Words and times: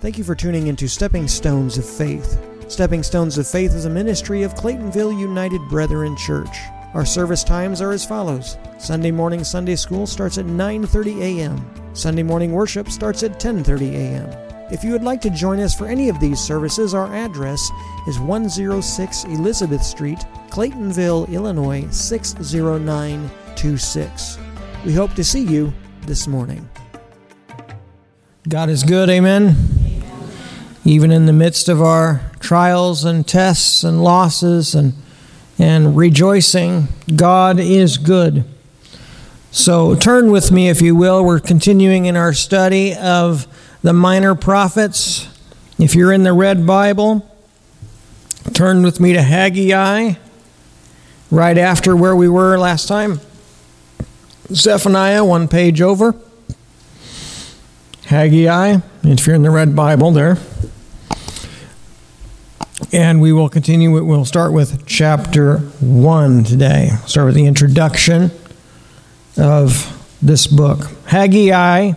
Thank 0.00 0.16
you 0.16 0.22
for 0.22 0.36
tuning 0.36 0.68
into 0.68 0.86
Stepping 0.86 1.26
Stones 1.26 1.76
of 1.76 1.84
Faith. 1.84 2.40
Stepping 2.68 3.02
Stones 3.02 3.36
of 3.36 3.48
Faith 3.48 3.74
is 3.74 3.84
a 3.84 3.90
ministry 3.90 4.44
of 4.44 4.54
Claytonville 4.54 5.18
United 5.18 5.60
Brethren 5.68 6.16
Church. 6.16 6.56
Our 6.94 7.04
service 7.04 7.42
times 7.42 7.80
are 7.80 7.90
as 7.90 8.04
follows. 8.04 8.58
Sunday 8.78 9.10
morning 9.10 9.42
Sunday 9.42 9.74
school 9.74 10.06
starts 10.06 10.38
at 10.38 10.46
9:30 10.46 11.20
a.m. 11.20 11.68
Sunday 11.94 12.22
morning 12.22 12.52
worship 12.52 12.90
starts 12.90 13.24
at 13.24 13.40
10:30 13.40 13.94
a.m. 13.94 14.30
If 14.70 14.84
you 14.84 14.92
would 14.92 15.02
like 15.02 15.20
to 15.22 15.30
join 15.30 15.58
us 15.58 15.74
for 15.74 15.88
any 15.88 16.08
of 16.08 16.20
these 16.20 16.38
services, 16.38 16.94
our 16.94 17.12
address 17.12 17.68
is 18.06 18.20
106 18.20 19.24
Elizabeth 19.24 19.82
Street, 19.82 20.20
Claytonville, 20.48 21.28
Illinois 21.28 21.88
60926. 21.90 24.38
We 24.84 24.94
hope 24.94 25.14
to 25.14 25.24
see 25.24 25.42
you 25.42 25.72
this 26.02 26.28
morning. 26.28 26.70
God 28.48 28.68
is 28.68 28.84
good, 28.84 29.10
amen. 29.10 29.77
Even 30.88 31.12
in 31.12 31.26
the 31.26 31.34
midst 31.34 31.68
of 31.68 31.82
our 31.82 32.22
trials 32.40 33.04
and 33.04 33.28
tests 33.28 33.84
and 33.84 34.02
losses 34.02 34.74
and 34.74 34.94
and 35.58 35.98
rejoicing, 35.98 36.88
God 37.14 37.60
is 37.60 37.98
good. 37.98 38.42
So 39.50 39.94
turn 39.94 40.30
with 40.30 40.50
me, 40.50 40.70
if 40.70 40.80
you 40.80 40.96
will. 40.96 41.22
We're 41.22 41.40
continuing 41.40 42.06
in 42.06 42.16
our 42.16 42.32
study 42.32 42.94
of 42.94 43.46
the 43.82 43.92
minor 43.92 44.34
prophets. 44.34 45.28
If 45.78 45.94
you're 45.94 46.10
in 46.10 46.22
the 46.22 46.32
Red 46.32 46.66
Bible, 46.66 47.28
turn 48.54 48.82
with 48.82 48.98
me 48.98 49.12
to 49.12 49.20
Haggai, 49.20 50.14
right 51.30 51.58
after 51.58 51.94
where 51.94 52.16
we 52.16 52.30
were 52.30 52.56
last 52.56 52.88
time. 52.88 53.20
Zephaniah, 54.50 55.22
one 55.22 55.48
page 55.48 55.82
over. 55.82 56.14
Haggai, 58.06 58.78
if 59.02 59.26
you're 59.26 59.36
in 59.36 59.42
the 59.42 59.50
Red 59.50 59.76
Bible 59.76 60.12
there. 60.12 60.38
And 62.90 63.20
we 63.20 63.34
will 63.34 63.50
continue, 63.50 64.02
we'll 64.02 64.24
start 64.24 64.54
with 64.54 64.86
chapter 64.86 65.58
1 65.58 66.44
today. 66.44 66.92
Start 67.04 67.26
with 67.26 67.34
the 67.34 67.44
introduction 67.44 68.30
of 69.36 70.16
this 70.22 70.46
book. 70.46 70.88
Haggai, 71.04 71.92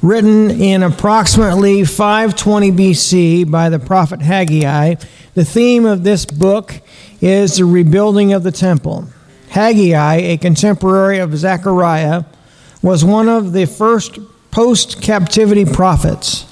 written 0.00 0.52
in 0.52 0.84
approximately 0.84 1.84
520 1.84 2.70
BC 2.70 3.50
by 3.50 3.68
the 3.68 3.80
prophet 3.80 4.22
Haggai. 4.22 4.94
The 5.34 5.44
theme 5.44 5.86
of 5.86 6.04
this 6.04 6.24
book 6.24 6.80
is 7.20 7.56
the 7.56 7.64
rebuilding 7.64 8.32
of 8.32 8.44
the 8.44 8.52
temple. 8.52 9.06
Haggai, 9.48 10.14
a 10.18 10.36
contemporary 10.36 11.18
of 11.18 11.36
Zechariah, 11.36 12.22
was 12.80 13.04
one 13.04 13.28
of 13.28 13.52
the 13.52 13.66
first 13.66 14.20
post 14.52 15.02
captivity 15.02 15.64
prophets. 15.64 16.46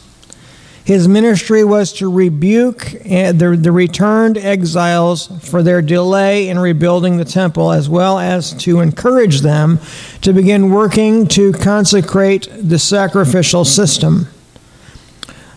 His 0.89 1.07
ministry 1.07 1.65
was 1.65 1.93
to 1.99 2.11
rebuke 2.11 2.95
eh, 3.05 3.33
the, 3.33 3.55
the 3.55 3.71
returned 3.71 4.39
exiles 4.39 5.27
for 5.47 5.63
their 5.63 5.83
delay 5.83 6.49
in 6.49 6.59
rebuilding 6.59 7.19
the 7.19 7.27
temple, 7.27 7.73
as 7.73 7.91
well 7.91 8.19
as 8.19 8.55
to 8.63 8.81
encourage 8.81 9.43
them 9.43 9.81
to 10.23 10.33
begin 10.33 10.71
working 10.71 11.27
to 11.27 11.53
consecrate 11.53 12.49
the 12.51 12.79
sacrificial 12.79 13.67
system. 13.67 14.29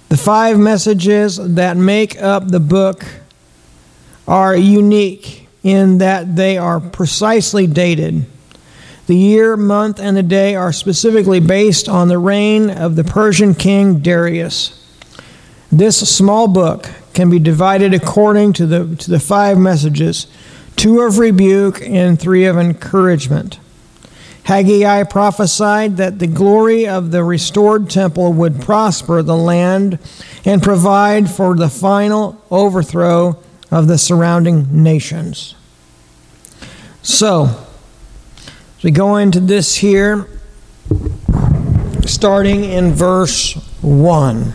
The 0.10 0.18
five 0.18 0.60
messages 0.60 1.38
that 1.38 1.78
make 1.78 2.22
up 2.22 2.50
the 2.50 2.60
book 2.60 3.06
are 4.28 4.54
unique 4.54 5.48
in 5.64 6.00
that 6.00 6.36
they 6.36 6.58
are 6.58 6.82
precisely 6.82 7.68
dated. 7.68 8.26
The 9.08 9.16
year, 9.16 9.56
month, 9.56 9.98
and 9.98 10.18
the 10.18 10.24
day 10.24 10.56
are 10.56 10.74
specifically 10.74 11.40
based 11.40 11.88
on 11.88 12.10
the 12.10 12.20
reign 12.20 12.70
of 12.70 12.98
the 12.98 13.06
Persian 13.06 13.56
king 13.56 14.00
Darius. 14.00 14.81
This 15.72 15.98
small 16.10 16.48
book 16.48 16.90
can 17.14 17.30
be 17.30 17.40
divided 17.40 17.94
according 17.94 18.54
to 18.54 18.66
the, 18.66 18.96
to 18.98 19.10
the 19.10 19.20
five 19.20 19.58
messages 19.58 20.28
two 20.76 21.02
of 21.02 21.18
rebuke 21.18 21.82
and 21.82 22.20
three 22.20 22.46
of 22.46 22.58
encouragement. 22.58 23.60
Haggai 24.44 25.04
prophesied 25.04 25.98
that 25.98 26.20
the 26.20 26.28
glory 26.28 26.88
of 26.88 27.12
the 27.12 27.24
restored 27.24 27.90
temple 27.90 28.34
would 28.34 28.60
prosper 28.60 29.22
the 29.22 29.36
land 29.36 30.00
and 30.44 30.64
provide 30.64 31.30
for 31.30 31.56
the 31.56 31.70
final 31.70 32.44
overthrow 32.50 33.38
of 33.70 33.88
the 33.88 33.98
surrounding 33.98 34.84
nations. 34.84 35.56
So, 37.04 37.66
as 38.78 38.84
we 38.84 38.92
go 38.92 39.18
into 39.18 39.40
this 39.40 39.76
here, 39.78 40.28
starting 42.06 42.64
in 42.64 42.92
verse 42.92 43.54
1. 43.82 44.54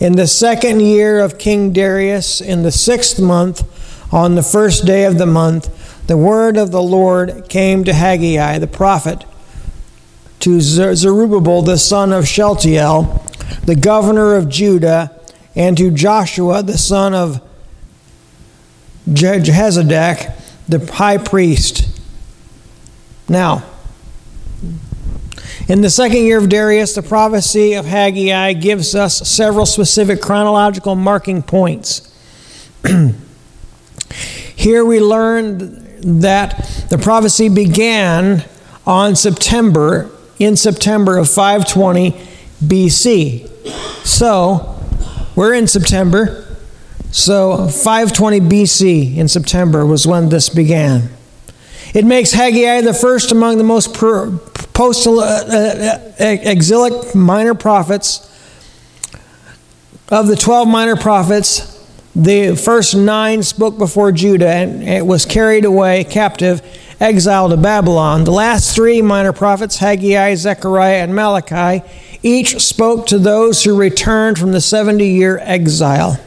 In 0.00 0.12
the 0.12 0.28
second 0.28 0.80
year 0.80 1.18
of 1.18 1.38
King 1.38 1.72
Darius, 1.72 2.40
in 2.40 2.62
the 2.62 2.70
sixth 2.70 3.20
month, 3.20 3.64
on 4.12 4.36
the 4.36 4.42
first 4.42 4.86
day 4.86 5.04
of 5.04 5.18
the 5.18 5.26
month, 5.26 6.06
the 6.06 6.16
word 6.16 6.56
of 6.56 6.70
the 6.70 6.82
Lord 6.82 7.48
came 7.48 7.84
to 7.84 7.92
Haggai 7.92 8.58
the 8.58 8.66
prophet, 8.66 9.24
to 10.40 10.60
Zerubbabel 10.60 11.62
the 11.62 11.78
son 11.78 12.12
of 12.12 12.28
Shealtiel, 12.28 13.24
the 13.64 13.74
governor 13.74 14.36
of 14.36 14.48
Judah, 14.48 15.10
and 15.56 15.76
to 15.76 15.90
Joshua 15.90 16.62
the 16.62 16.78
son 16.78 17.12
of 17.12 17.42
Jehozadak, 19.08 20.36
the 20.68 20.92
high 20.92 21.18
priest. 21.18 22.00
Now, 23.28 23.64
in 25.68 25.82
the 25.82 25.90
second 25.90 26.24
year 26.24 26.38
of 26.38 26.48
Darius, 26.48 26.94
the 26.94 27.02
prophecy 27.02 27.74
of 27.74 27.84
Haggai 27.84 28.54
gives 28.54 28.94
us 28.94 29.28
several 29.28 29.66
specific 29.66 30.22
chronological 30.22 30.96
marking 30.96 31.42
points. 31.42 32.10
Here 34.56 34.82
we 34.82 34.98
learn 34.98 36.18
that 36.20 36.86
the 36.88 36.96
prophecy 36.96 37.50
began 37.50 38.44
on 38.86 39.14
September, 39.14 40.10
in 40.38 40.56
September 40.56 41.18
of 41.18 41.28
520 41.28 42.12
BC. 42.64 43.46
So, 44.06 44.80
we're 45.36 45.52
in 45.52 45.66
September. 45.66 46.46
So, 47.10 47.68
520 47.68 48.40
BC 48.40 49.16
in 49.16 49.28
September 49.28 49.84
was 49.84 50.06
when 50.06 50.30
this 50.30 50.48
began. 50.48 51.10
It 51.94 52.06
makes 52.06 52.32
Haggai 52.32 52.80
the 52.80 52.94
first 52.94 53.32
among 53.32 53.58
the 53.58 53.64
most 53.64 53.94
post 53.94 54.47
uh, 54.78 55.98
uh, 56.20 56.24
exilic 56.24 57.12
minor 57.12 57.54
prophets. 57.54 58.24
Of 60.10 60.28
the 60.28 60.36
12 60.36 60.68
minor 60.68 60.96
prophets, 60.96 61.74
the 62.14 62.54
first 62.54 62.94
nine 62.94 63.42
spoke 63.42 63.76
before 63.76 64.12
Judah 64.12 64.48
and 64.48 64.82
it 64.82 65.04
was 65.04 65.26
carried 65.26 65.64
away 65.64 66.04
captive, 66.04 66.62
exiled 67.00 67.50
to 67.50 67.56
Babylon. 67.56 68.22
The 68.22 68.30
last 68.30 68.74
three 68.74 69.02
minor 69.02 69.32
prophets, 69.32 69.78
Haggai, 69.78 70.36
Zechariah, 70.36 71.02
and 71.02 71.14
Malachi, 71.14 71.84
each 72.22 72.60
spoke 72.60 73.06
to 73.08 73.18
those 73.18 73.64
who 73.64 73.76
returned 73.76 74.38
from 74.38 74.52
the 74.52 74.60
70 74.60 75.04
year 75.04 75.38
exile. 75.42 76.18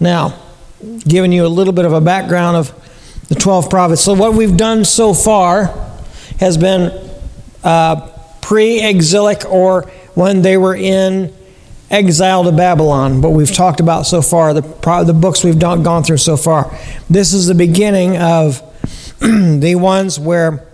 Now, 0.00 0.38
giving 1.06 1.30
you 1.32 1.46
a 1.46 1.48
little 1.48 1.72
bit 1.72 1.84
of 1.84 1.92
a 1.92 2.00
background 2.00 2.56
of 2.56 2.74
the 3.28 3.36
12 3.36 3.70
prophets. 3.70 4.02
So, 4.02 4.14
what 4.14 4.34
we've 4.34 4.56
done 4.56 4.84
so 4.84 5.14
far 5.14 5.87
has 6.38 6.56
been 6.56 6.92
uh, 7.64 8.08
pre 8.40 8.80
exilic 8.82 9.44
or 9.50 9.82
when 10.14 10.42
they 10.42 10.56
were 10.56 10.74
in 10.74 11.34
exile 11.90 12.44
to 12.44 12.52
Babylon, 12.52 13.20
what 13.22 13.32
we've 13.32 13.52
talked 13.52 13.80
about 13.80 14.02
so 14.06 14.20
far, 14.20 14.52
the, 14.52 14.60
the 14.60 15.14
books 15.14 15.42
we've 15.42 15.58
gone 15.58 16.02
through 16.02 16.18
so 16.18 16.36
far. 16.36 16.76
This 17.08 17.32
is 17.32 17.46
the 17.46 17.54
beginning 17.54 18.16
of 18.18 18.62
the 19.20 19.74
ones 19.76 20.18
where 20.18 20.66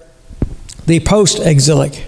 the 0.87 1.01
post 1.01 1.41
exilic. 1.41 2.05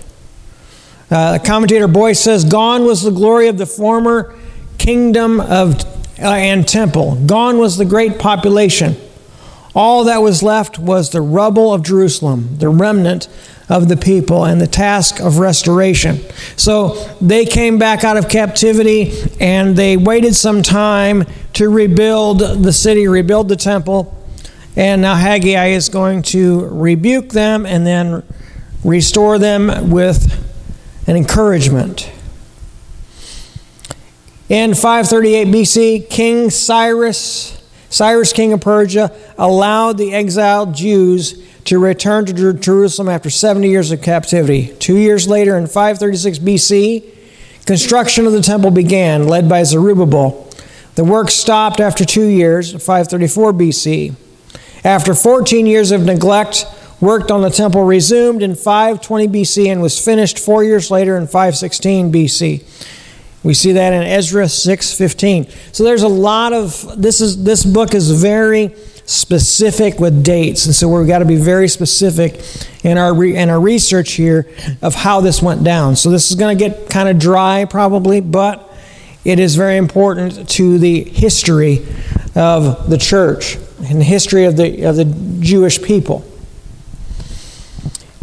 Uh, 1.10 1.38
commentator 1.44 1.86
Boice 1.86 2.20
says, 2.20 2.44
Gone 2.44 2.84
was 2.84 3.02
the 3.02 3.12
glory 3.12 3.48
of 3.48 3.58
the 3.58 3.66
former 3.66 4.36
kingdom 4.76 5.40
of, 5.40 5.80
uh, 6.20 6.26
and 6.28 6.66
temple. 6.66 7.14
Gone 7.26 7.58
was 7.58 7.76
the 7.76 7.84
great 7.84 8.18
population. 8.18 8.96
All 9.76 10.04
that 10.04 10.22
was 10.22 10.42
left 10.42 10.78
was 10.78 11.10
the 11.10 11.20
rubble 11.20 11.74
of 11.74 11.82
Jerusalem, 11.82 12.56
the 12.56 12.70
remnant 12.70 13.28
of 13.68 13.88
the 13.88 13.96
people, 13.98 14.46
and 14.46 14.58
the 14.58 14.66
task 14.66 15.20
of 15.20 15.36
restoration. 15.38 16.20
So 16.56 16.94
they 17.20 17.44
came 17.44 17.76
back 17.76 18.02
out 18.02 18.16
of 18.16 18.30
captivity 18.30 19.12
and 19.38 19.76
they 19.76 19.98
waited 19.98 20.34
some 20.34 20.62
time 20.62 21.26
to 21.52 21.68
rebuild 21.68 22.38
the 22.38 22.72
city, 22.72 23.06
rebuild 23.06 23.50
the 23.50 23.56
temple. 23.56 24.16
And 24.76 25.02
now 25.02 25.14
Haggai 25.14 25.66
is 25.66 25.90
going 25.90 26.22
to 26.22 26.68
rebuke 26.68 27.28
them 27.28 27.66
and 27.66 27.86
then 27.86 28.22
restore 28.82 29.38
them 29.38 29.90
with 29.90 30.42
an 31.06 31.16
encouragement. 31.16 32.10
In 34.48 34.72
538 34.72 35.48
BC, 35.48 36.08
King 36.08 36.48
Cyrus 36.48 37.56
Cyrus, 37.88 38.32
king 38.32 38.52
of 38.52 38.60
Persia, 38.60 39.14
allowed 39.38 39.98
the 39.98 40.12
exiled 40.12 40.74
Jews 40.74 41.42
to 41.64 41.78
return 41.78 42.26
to 42.26 42.52
Jerusalem 42.52 43.08
after 43.08 43.30
70 43.30 43.68
years 43.68 43.90
of 43.90 44.02
captivity. 44.02 44.74
Two 44.78 44.96
years 44.96 45.26
later, 45.26 45.56
in 45.56 45.66
536 45.66 46.38
BC, 46.38 47.16
Construction 47.66 48.28
of 48.28 48.32
the 48.32 48.42
temple 48.42 48.70
began, 48.70 49.26
led 49.26 49.48
by 49.48 49.64
Zerubbabel. 49.64 50.48
The 50.94 51.02
work 51.02 51.30
stopped 51.32 51.80
after 51.80 52.04
two 52.04 52.26
years, 52.26 52.70
534 52.70 53.52
BC. 53.52 54.14
After 54.84 55.14
14 55.16 55.66
years 55.66 55.90
of 55.90 56.04
neglect, 56.04 56.64
worked 57.00 57.32
on 57.32 57.42
the 57.42 57.50
temple 57.50 57.82
resumed 57.82 58.40
in 58.40 58.54
520 58.54 59.26
BC 59.26 59.66
and 59.66 59.82
was 59.82 60.02
finished 60.02 60.38
four 60.38 60.62
years 60.62 60.92
later 60.92 61.16
in 61.16 61.26
516 61.26 62.12
BC. 62.12 62.62
We 63.46 63.54
see 63.54 63.70
that 63.72 63.92
in 63.92 64.02
Ezra 64.02 64.48
6:15. 64.48 65.46
So 65.70 65.84
there's 65.84 66.02
a 66.02 66.08
lot 66.08 66.52
of 66.52 67.00
this 67.00 67.20
is 67.20 67.44
this 67.44 67.64
book 67.64 67.94
is 67.94 68.10
very 68.10 68.74
specific 69.04 70.00
with 70.00 70.24
dates, 70.24 70.66
and 70.66 70.74
so 70.74 70.88
we've 70.88 71.06
got 71.06 71.20
to 71.20 71.24
be 71.24 71.36
very 71.36 71.68
specific 71.68 72.40
in 72.82 72.98
our 72.98 73.14
re, 73.14 73.36
in 73.36 73.48
our 73.48 73.60
research 73.60 74.14
here 74.14 74.48
of 74.82 74.96
how 74.96 75.20
this 75.20 75.40
went 75.40 75.62
down. 75.62 75.94
So 75.94 76.10
this 76.10 76.28
is 76.28 76.34
going 76.36 76.58
to 76.58 76.68
get 76.68 76.90
kind 76.90 77.08
of 77.08 77.20
dry 77.20 77.66
probably, 77.66 78.20
but 78.20 78.68
it 79.24 79.38
is 79.38 79.54
very 79.54 79.76
important 79.76 80.48
to 80.48 80.78
the 80.78 81.04
history 81.04 81.86
of 82.34 82.90
the 82.90 82.98
church 82.98 83.58
and 83.84 84.00
the 84.00 84.04
history 84.04 84.46
of 84.46 84.56
the 84.56 84.82
of 84.82 84.96
the 84.96 85.04
Jewish 85.38 85.80
people. 85.80 86.24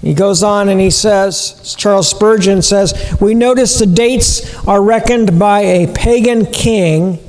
He 0.03 0.13
goes 0.13 0.43
on 0.43 0.67
and 0.67 0.81
he 0.81 0.89
says, 0.89 1.75
Charles 1.77 2.09
Spurgeon 2.09 2.61
says, 2.61 3.17
We 3.21 3.33
notice 3.33 3.79
the 3.79 3.85
dates 3.85 4.53
are 4.67 4.83
reckoned 4.83 5.39
by 5.39 5.61
a 5.61 5.93
pagan 5.93 6.45
king 6.45 7.19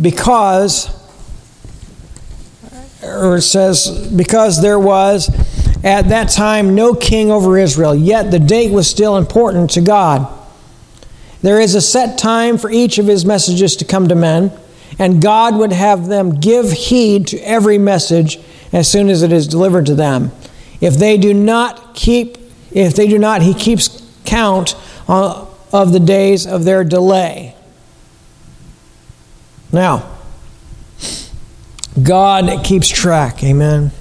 because, 0.00 0.90
or 3.00 3.36
it 3.36 3.42
says, 3.42 4.10
because 4.14 4.60
there 4.60 4.80
was 4.80 5.28
at 5.84 6.08
that 6.08 6.30
time 6.30 6.74
no 6.74 6.94
king 6.94 7.30
over 7.30 7.56
Israel, 7.56 7.94
yet 7.94 8.32
the 8.32 8.40
date 8.40 8.72
was 8.72 8.90
still 8.90 9.16
important 9.16 9.70
to 9.70 9.80
God. 9.80 10.26
There 11.42 11.60
is 11.60 11.76
a 11.76 11.80
set 11.80 12.18
time 12.18 12.58
for 12.58 12.72
each 12.72 12.98
of 12.98 13.06
his 13.06 13.24
messages 13.24 13.76
to 13.76 13.84
come 13.84 14.08
to 14.08 14.16
men, 14.16 14.50
and 14.98 15.22
God 15.22 15.54
would 15.56 15.72
have 15.72 16.06
them 16.06 16.40
give 16.40 16.72
heed 16.72 17.28
to 17.28 17.38
every 17.38 17.78
message 17.78 18.40
as 18.72 18.90
soon 18.90 19.08
as 19.08 19.22
it 19.22 19.30
is 19.30 19.46
delivered 19.46 19.86
to 19.86 19.94
them. 19.94 20.32
If 20.82 20.96
they 20.96 21.16
do 21.16 21.32
not 21.32 21.94
keep, 21.94 22.36
if 22.72 22.94
they 22.94 23.06
do 23.06 23.16
not, 23.16 23.40
he 23.40 23.54
keeps 23.54 24.02
count 24.24 24.74
of 25.08 25.92
the 25.92 26.00
days 26.00 26.46
of 26.46 26.64
their 26.64 26.84
delay. 26.84 27.54
Now, 29.72 30.10
God 32.02 32.64
keeps 32.64 32.88
track, 32.88 33.44
amen. 33.44 33.92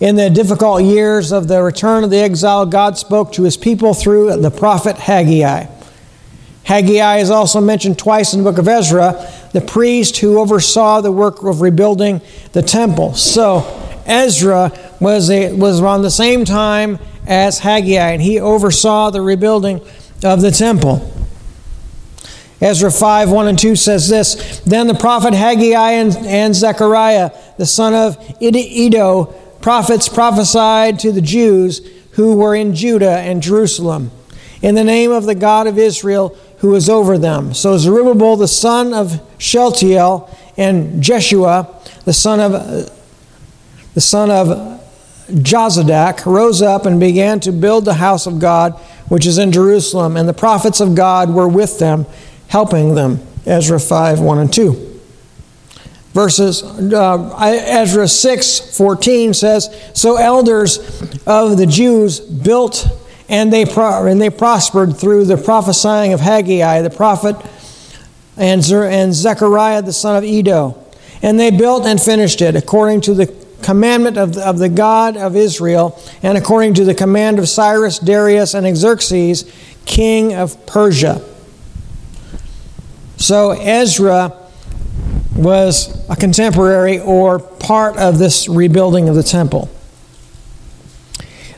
In 0.00 0.16
the 0.16 0.30
difficult 0.30 0.82
years 0.82 1.30
of 1.30 1.46
the 1.46 1.62
return 1.62 2.02
of 2.02 2.10
the 2.10 2.18
exile, 2.18 2.66
God 2.66 2.96
spoke 2.98 3.32
to 3.34 3.42
his 3.42 3.56
people 3.56 3.94
through 3.94 4.36
the 4.38 4.50
prophet 4.50 4.96
Haggai. 4.96 5.66
Haggai 6.64 7.18
is 7.18 7.30
also 7.30 7.60
mentioned 7.60 7.98
twice 7.98 8.32
in 8.32 8.42
the 8.42 8.50
book 8.50 8.58
of 8.58 8.66
Ezra, 8.66 9.30
the 9.52 9.60
priest 9.60 10.16
who 10.18 10.38
oversaw 10.38 11.00
the 11.00 11.12
work 11.12 11.42
of 11.42 11.60
rebuilding 11.60 12.22
the 12.52 12.62
temple. 12.62 13.14
So 13.14 13.64
Ezra 14.06 14.72
was, 14.98 15.30
a, 15.30 15.52
was 15.52 15.80
around 15.80 16.02
the 16.02 16.10
same 16.10 16.44
time 16.44 16.98
as 17.26 17.58
Haggai, 17.58 18.10
and 18.10 18.22
he 18.22 18.40
oversaw 18.40 19.10
the 19.10 19.20
rebuilding 19.20 19.80
of 20.24 20.40
the 20.40 20.50
temple. 20.50 21.10
Ezra 22.62 22.90
5 22.90 23.30
1 23.30 23.48
and 23.48 23.58
2 23.58 23.76
says 23.76 24.08
this 24.08 24.60
Then 24.60 24.86
the 24.86 24.94
prophet 24.94 25.34
Haggai 25.34 25.90
and, 25.92 26.16
and 26.26 26.54
Zechariah, 26.54 27.30
the 27.58 27.66
son 27.66 27.92
of 27.92 28.16
Iddo, 28.40 29.26
prophets 29.60 30.08
prophesied 30.08 30.98
to 31.00 31.12
the 31.12 31.20
Jews 31.20 31.86
who 32.12 32.36
were 32.36 32.54
in 32.54 32.74
Judah 32.74 33.18
and 33.18 33.42
Jerusalem 33.42 34.10
in 34.64 34.74
the 34.74 34.84
name 34.84 35.10
of 35.10 35.26
the 35.26 35.34
God 35.34 35.66
of 35.66 35.78
Israel 35.78 36.30
who 36.64 36.70
was 36.70 36.88
over 36.88 37.18
them. 37.18 37.52
So 37.52 37.76
Zerubbabel, 37.76 38.36
the 38.36 38.48
son 38.48 38.94
of 38.94 39.20
Shealtiel, 39.36 40.34
and 40.56 41.02
Jeshua, 41.02 41.68
the 42.06 42.14
son 42.14 42.40
of 42.40 42.52
the 43.92 44.00
son 44.00 44.30
of 44.30 44.80
Jozadak, 45.28 46.24
rose 46.24 46.62
up 46.62 46.86
and 46.86 46.98
began 46.98 47.38
to 47.40 47.52
build 47.52 47.84
the 47.84 47.92
house 47.92 48.26
of 48.26 48.38
God, 48.38 48.72
which 49.10 49.26
is 49.26 49.36
in 49.36 49.52
Jerusalem, 49.52 50.16
and 50.16 50.26
the 50.26 50.32
prophets 50.32 50.80
of 50.80 50.94
God 50.94 51.34
were 51.34 51.46
with 51.46 51.78
them, 51.78 52.06
helping 52.48 52.94
them. 52.94 53.20
Ezra 53.44 53.78
5 53.78 54.20
1 54.20 54.38
and 54.38 54.50
2. 54.50 55.00
Verses 56.14 56.62
uh, 56.62 57.36
Ezra 57.42 58.08
6 58.08 58.74
14 58.74 59.34
says, 59.34 59.68
So 59.92 60.16
elders 60.16 60.78
of 61.26 61.58
the 61.58 61.66
Jews 61.66 62.20
built 62.20 62.88
and 63.28 63.52
they, 63.52 63.64
pro- 63.64 64.06
and 64.06 64.20
they 64.20 64.30
prospered 64.30 64.96
through 64.96 65.24
the 65.24 65.36
prophesying 65.36 66.12
of 66.12 66.20
Haggai, 66.20 66.82
the 66.82 66.90
prophet, 66.90 67.36
and, 68.36 68.64
and 68.70 69.14
Zechariah, 69.14 69.82
the 69.82 69.92
son 69.92 70.16
of 70.16 70.24
Iddo. 70.24 70.78
And 71.22 71.38
they 71.40 71.50
built 71.50 71.86
and 71.86 72.00
finished 72.00 72.42
it 72.42 72.54
according 72.54 73.00
to 73.02 73.14
the 73.14 73.26
commandment 73.62 74.18
of 74.18 74.34
the, 74.34 74.46
of 74.46 74.58
the 74.58 74.68
God 74.68 75.16
of 75.16 75.36
Israel, 75.36 75.98
and 76.22 76.36
according 76.36 76.74
to 76.74 76.84
the 76.84 76.94
command 76.94 77.38
of 77.38 77.48
Cyrus, 77.48 77.98
Darius, 77.98 78.54
and 78.54 78.76
Xerxes, 78.76 79.50
king 79.86 80.34
of 80.34 80.66
Persia. 80.66 81.24
So 83.16 83.52
Ezra 83.52 84.36
was 85.34 86.06
a 86.10 86.16
contemporary 86.16 87.00
or 87.00 87.38
part 87.38 87.96
of 87.96 88.18
this 88.18 88.48
rebuilding 88.48 89.08
of 89.08 89.14
the 89.14 89.22
temple. 89.22 89.70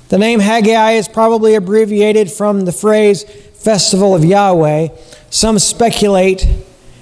The 0.09 0.19
name 0.19 0.39
Haggai 0.39 0.93
is 0.93 1.09
probably 1.09 1.55
abbreviated 1.55 2.31
from 2.31 2.65
the 2.65 2.73
phrase 2.73 3.25
Festival 3.25 4.15
of 4.15 4.25
Yahweh. 4.25 4.89
Some 5.31 5.59
speculate 5.59 6.47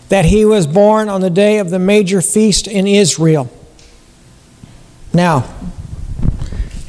that 0.09 0.25
he 0.25 0.45
was 0.45 0.67
born 0.67 1.11
on 1.11 1.21
the 1.21 1.29
day 1.29 1.59
of 1.59 1.69
the 1.69 1.79
major 1.79 2.23
feast 2.23 2.67
in 2.67 2.87
Israel. 2.87 3.51
Now, 5.13 5.41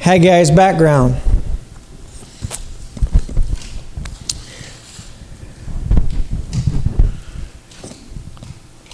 Haggai's 0.00 0.50
background. 0.50 1.16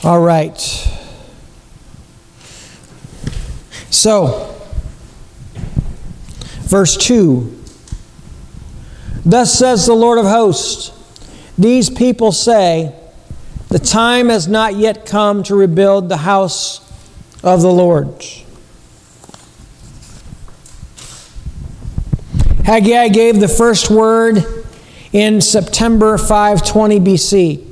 All 0.05 0.21
right. 0.21 0.59
So, 3.91 4.52
Verse 6.73 6.97
2 6.97 7.55
Thus 9.27 9.53
says 9.53 9.85
the 9.85 9.93
Lord 9.93 10.19
of 10.19 10.25
hosts, 10.25 10.91
these 11.59 11.91
people 11.91 12.33
say, 12.33 12.95
The 13.69 13.79
time 13.79 14.31
has 14.31 14.49
not 14.49 14.77
yet 14.77 15.05
come 15.05 15.43
to 15.43 15.55
rebuild 15.55 16.09
the 16.09 16.17
house 16.17 16.81
of 17.45 17.61
the 17.61 17.71
Lord. 17.71 18.25
Haggai 22.65 23.09
gave 23.09 23.39
the 23.39 23.49
first 23.49 23.91
word 23.91 24.43
in 25.13 25.43
September 25.43 26.17
520 26.17 27.01
BC. 27.01 27.69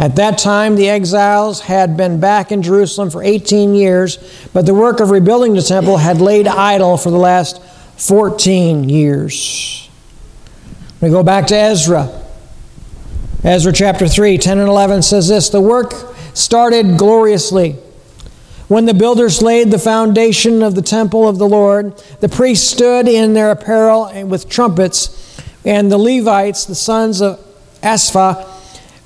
At 0.00 0.16
that 0.16 0.36
time, 0.36 0.74
the 0.74 0.88
exiles 0.88 1.60
had 1.60 1.96
been 1.96 2.18
back 2.18 2.50
in 2.50 2.60
Jerusalem 2.60 3.08
for 3.08 3.22
18 3.22 3.76
years, 3.76 4.18
but 4.52 4.66
the 4.66 4.74
work 4.74 4.98
of 4.98 5.10
rebuilding 5.10 5.54
the 5.54 5.62
temple 5.62 5.98
had 5.98 6.20
laid 6.20 6.48
idle 6.48 6.96
for 6.96 7.12
the 7.12 7.18
last 7.18 7.60
14 8.02 8.88
years. 8.88 9.88
We 11.00 11.08
go 11.08 11.22
back 11.22 11.46
to 11.48 11.56
Ezra. 11.56 12.10
Ezra 13.44 13.72
chapter 13.72 14.08
3, 14.08 14.38
10 14.38 14.58
and 14.58 14.68
11 14.68 15.02
says 15.02 15.28
this 15.28 15.50
The 15.50 15.60
work 15.60 15.92
started 16.34 16.98
gloriously. 16.98 17.76
When 18.66 18.86
the 18.86 18.94
builders 18.94 19.40
laid 19.40 19.70
the 19.70 19.78
foundation 19.78 20.64
of 20.64 20.74
the 20.74 20.82
temple 20.82 21.28
of 21.28 21.38
the 21.38 21.46
Lord, 21.46 21.96
the 22.18 22.28
priests 22.28 22.68
stood 22.68 23.06
in 23.06 23.34
their 23.34 23.52
apparel 23.52 24.06
and 24.06 24.28
with 24.28 24.48
trumpets, 24.48 25.40
and 25.64 25.92
the 25.92 25.98
Levites, 25.98 26.64
the 26.64 26.74
sons 26.74 27.22
of 27.22 27.38
Asaph, 27.84 28.48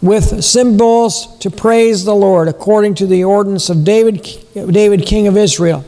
with 0.01 0.43
cymbals 0.43 1.37
to 1.41 1.51
praise 1.51 2.07
the 2.07 2.15
Lord, 2.15 2.49
according 2.49 2.95
to 2.95 3.07
the 3.07 3.25
ordinance 3.25 3.69
of 3.69 3.85
David, 3.85 4.23
David 4.55 5.05
king 5.05 5.27
of 5.27 5.37
Israel. 5.37 5.85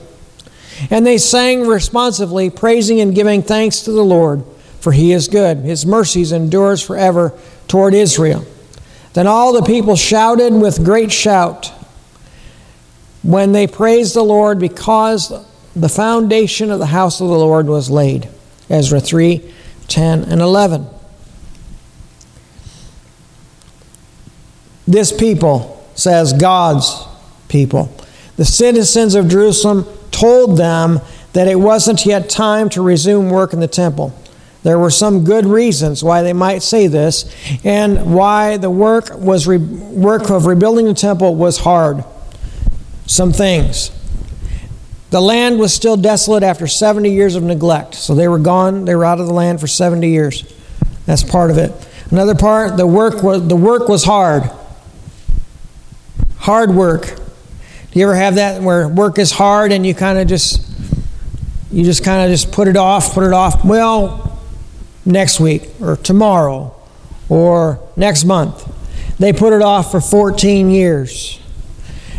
And 0.90 1.06
they 1.06 1.18
sang 1.18 1.66
responsively, 1.66 2.50
praising 2.50 3.00
and 3.00 3.14
giving 3.14 3.42
thanks 3.42 3.80
to 3.80 3.92
the 3.92 4.04
Lord, 4.04 4.44
for 4.80 4.92
he 4.92 5.12
is 5.12 5.28
good. 5.28 5.58
His 5.58 5.84
mercies 5.84 6.32
endures 6.32 6.82
forever 6.82 7.32
toward 7.66 7.94
Israel. 7.94 8.46
Then 9.14 9.26
all 9.26 9.52
the 9.52 9.62
people 9.62 9.96
shouted 9.96 10.52
with 10.52 10.84
great 10.84 11.10
shout 11.10 11.72
when 13.22 13.52
they 13.52 13.66
praised 13.66 14.14
the 14.14 14.22
Lord 14.22 14.58
because 14.58 15.32
the 15.74 15.88
foundation 15.88 16.70
of 16.70 16.78
the 16.78 16.86
house 16.86 17.20
of 17.20 17.28
the 17.28 17.34
Lord 17.34 17.66
was 17.66 17.90
laid. 17.90 18.28
Ezra 18.70 19.00
3 19.00 19.54
10 19.88 20.24
and 20.24 20.40
11. 20.40 20.86
This 24.86 25.12
people 25.12 25.86
says 25.94 26.32
God's 26.32 27.06
people. 27.48 27.94
The 28.36 28.44
citizens 28.44 29.14
of 29.14 29.28
Jerusalem 29.28 29.86
told 30.18 30.56
them 30.56 31.00
that 31.32 31.48
it 31.48 31.56
wasn't 31.56 32.04
yet 32.06 32.28
time 32.28 32.68
to 32.70 32.82
resume 32.82 33.30
work 33.30 33.52
in 33.52 33.60
the 33.60 33.68
temple. 33.68 34.14
There 34.62 34.78
were 34.78 34.90
some 34.90 35.24
good 35.24 35.46
reasons 35.46 36.02
why 36.02 36.22
they 36.22 36.32
might 36.32 36.62
say 36.62 36.88
this, 36.88 37.32
and 37.64 38.14
why 38.14 38.56
the 38.56 38.70
work 38.70 39.16
was 39.16 39.46
re- 39.46 39.56
work 39.56 40.30
of 40.30 40.46
rebuilding 40.46 40.86
the 40.86 40.94
temple 40.94 41.36
was 41.36 41.58
hard. 41.58 42.04
Some 43.06 43.32
things. 43.32 43.92
The 45.10 45.20
land 45.20 45.58
was 45.58 45.72
still 45.72 45.96
desolate 45.96 46.42
after 46.42 46.66
70 46.66 47.10
years 47.10 47.34
of 47.34 47.42
neglect. 47.42 47.94
So 47.94 48.14
they 48.14 48.28
were 48.28 48.38
gone, 48.38 48.84
they 48.84 48.94
were 48.94 49.04
out 49.04 49.20
of 49.20 49.26
the 49.26 49.32
land 49.32 49.60
for 49.60 49.66
70 49.66 50.06
years. 50.08 50.44
That's 51.06 51.22
part 51.22 51.50
of 51.50 51.56
it. 51.56 51.72
Another 52.10 52.34
part, 52.34 52.76
the 52.76 52.86
work 52.86 53.22
was 53.22 53.46
the 53.46 53.56
work 53.56 53.88
was 53.88 54.04
hard. 54.04 54.50
Hard 56.38 56.70
work. 56.74 57.18
You 57.98 58.04
ever 58.04 58.14
have 58.14 58.36
that 58.36 58.62
where 58.62 58.86
work 58.86 59.18
is 59.18 59.32
hard 59.32 59.72
and 59.72 59.84
you 59.84 59.92
kind 59.92 60.20
of 60.20 60.28
just 60.28 60.64
you 61.72 61.82
just 61.82 62.04
kind 62.04 62.22
of 62.22 62.30
just 62.30 62.52
put 62.52 62.68
it 62.68 62.76
off, 62.76 63.12
put 63.12 63.24
it 63.24 63.32
off. 63.32 63.64
Well, 63.64 64.40
next 65.04 65.40
week 65.40 65.68
or 65.80 65.96
tomorrow 65.96 66.76
or 67.28 67.80
next 67.96 68.24
month. 68.24 68.72
They 69.18 69.32
put 69.32 69.52
it 69.52 69.62
off 69.62 69.90
for 69.90 70.00
14 70.00 70.70
years. 70.70 71.40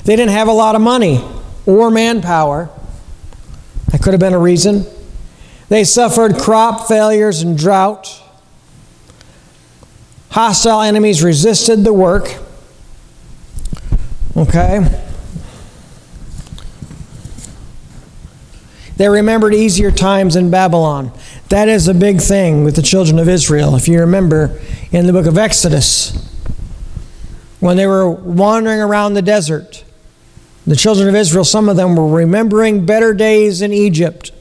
They 0.04 0.18
didn't 0.18 0.34
have 0.34 0.50
a 0.50 0.52
lot 0.52 0.76
of 0.76 0.82
money 0.82 1.24
or 1.66 1.90
manpower. 1.90 2.70
That 3.94 4.02
could 4.02 4.12
have 4.12 4.20
been 4.20 4.34
a 4.34 4.40
reason. 4.40 4.86
They 5.70 5.86
suffered 5.86 6.36
crop 6.36 6.90
failures 6.90 7.42
and 7.42 7.58
drought. 7.58 8.22
Hostile 10.32 10.82
enemies 10.82 11.24
resisted 11.24 11.86
the 11.86 11.94
work. 11.94 12.36
Okay? 14.36 15.06
They 19.00 19.08
remembered 19.08 19.56
easier 19.56 19.92
times 19.92 20.36
in 20.36 20.52
Babylon. 20.52 21.14
That 21.48 21.70
is 21.70 21.88
a 21.88 21.94
big 21.94 22.20
thing 22.20 22.66
with 22.66 22.76
the 22.76 22.82
children 22.82 23.18
of 23.18 23.30
Israel. 23.30 23.78
If 23.78 23.88
you 23.88 24.02
remember 24.02 24.60
in 24.92 25.08
the 25.08 25.14
book 25.14 25.26
of 25.26 25.38
Exodus, 25.38 26.12
when 27.62 27.78
they 27.78 27.88
were 27.88 28.10
wandering 28.10 28.82
around 28.82 29.14
the 29.14 29.22
desert, 29.22 29.86
the 30.68 30.76
children 30.76 31.08
of 31.08 31.16
Israel, 31.16 31.46
some 31.46 31.70
of 31.70 31.78
them 31.78 31.96
were 31.96 32.10
remembering 32.10 32.86
better 32.86 33.14
days 33.14 33.62
in 33.62 33.72
Egypt. 33.72 34.34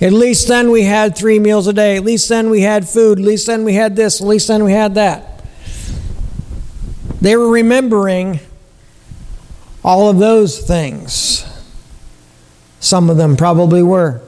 At 0.00 0.12
least 0.12 0.48
then 0.48 0.72
we 0.72 0.82
had 0.82 1.16
three 1.16 1.38
meals 1.38 1.68
a 1.68 1.72
day. 1.72 1.96
At 1.96 2.02
least 2.02 2.28
then 2.28 2.50
we 2.50 2.62
had 2.62 2.88
food. 2.88 3.20
At 3.20 3.24
least 3.24 3.46
then 3.46 3.62
we 3.62 3.74
had 3.74 3.94
this. 3.94 4.20
At 4.20 4.26
least 4.26 4.48
then 4.48 4.64
we 4.64 4.72
had 4.72 4.96
that. 4.96 5.44
They 7.20 7.36
were 7.36 7.48
remembering 7.48 8.40
all 9.84 10.10
of 10.10 10.18
those 10.18 10.58
things. 10.58 11.46
Some 12.82 13.08
of 13.08 13.16
them 13.16 13.36
probably 13.36 13.80
were. 13.80 14.20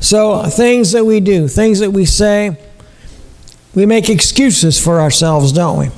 So, 0.00 0.42
things 0.42 0.90
that 0.92 1.06
we 1.06 1.20
do, 1.20 1.46
things 1.46 1.78
that 1.78 1.92
we 1.92 2.06
say, 2.06 2.58
we 3.72 3.86
make 3.86 4.10
excuses 4.10 4.82
for 4.82 5.00
ourselves, 5.00 5.52
don't 5.52 5.78
we? 5.78 5.90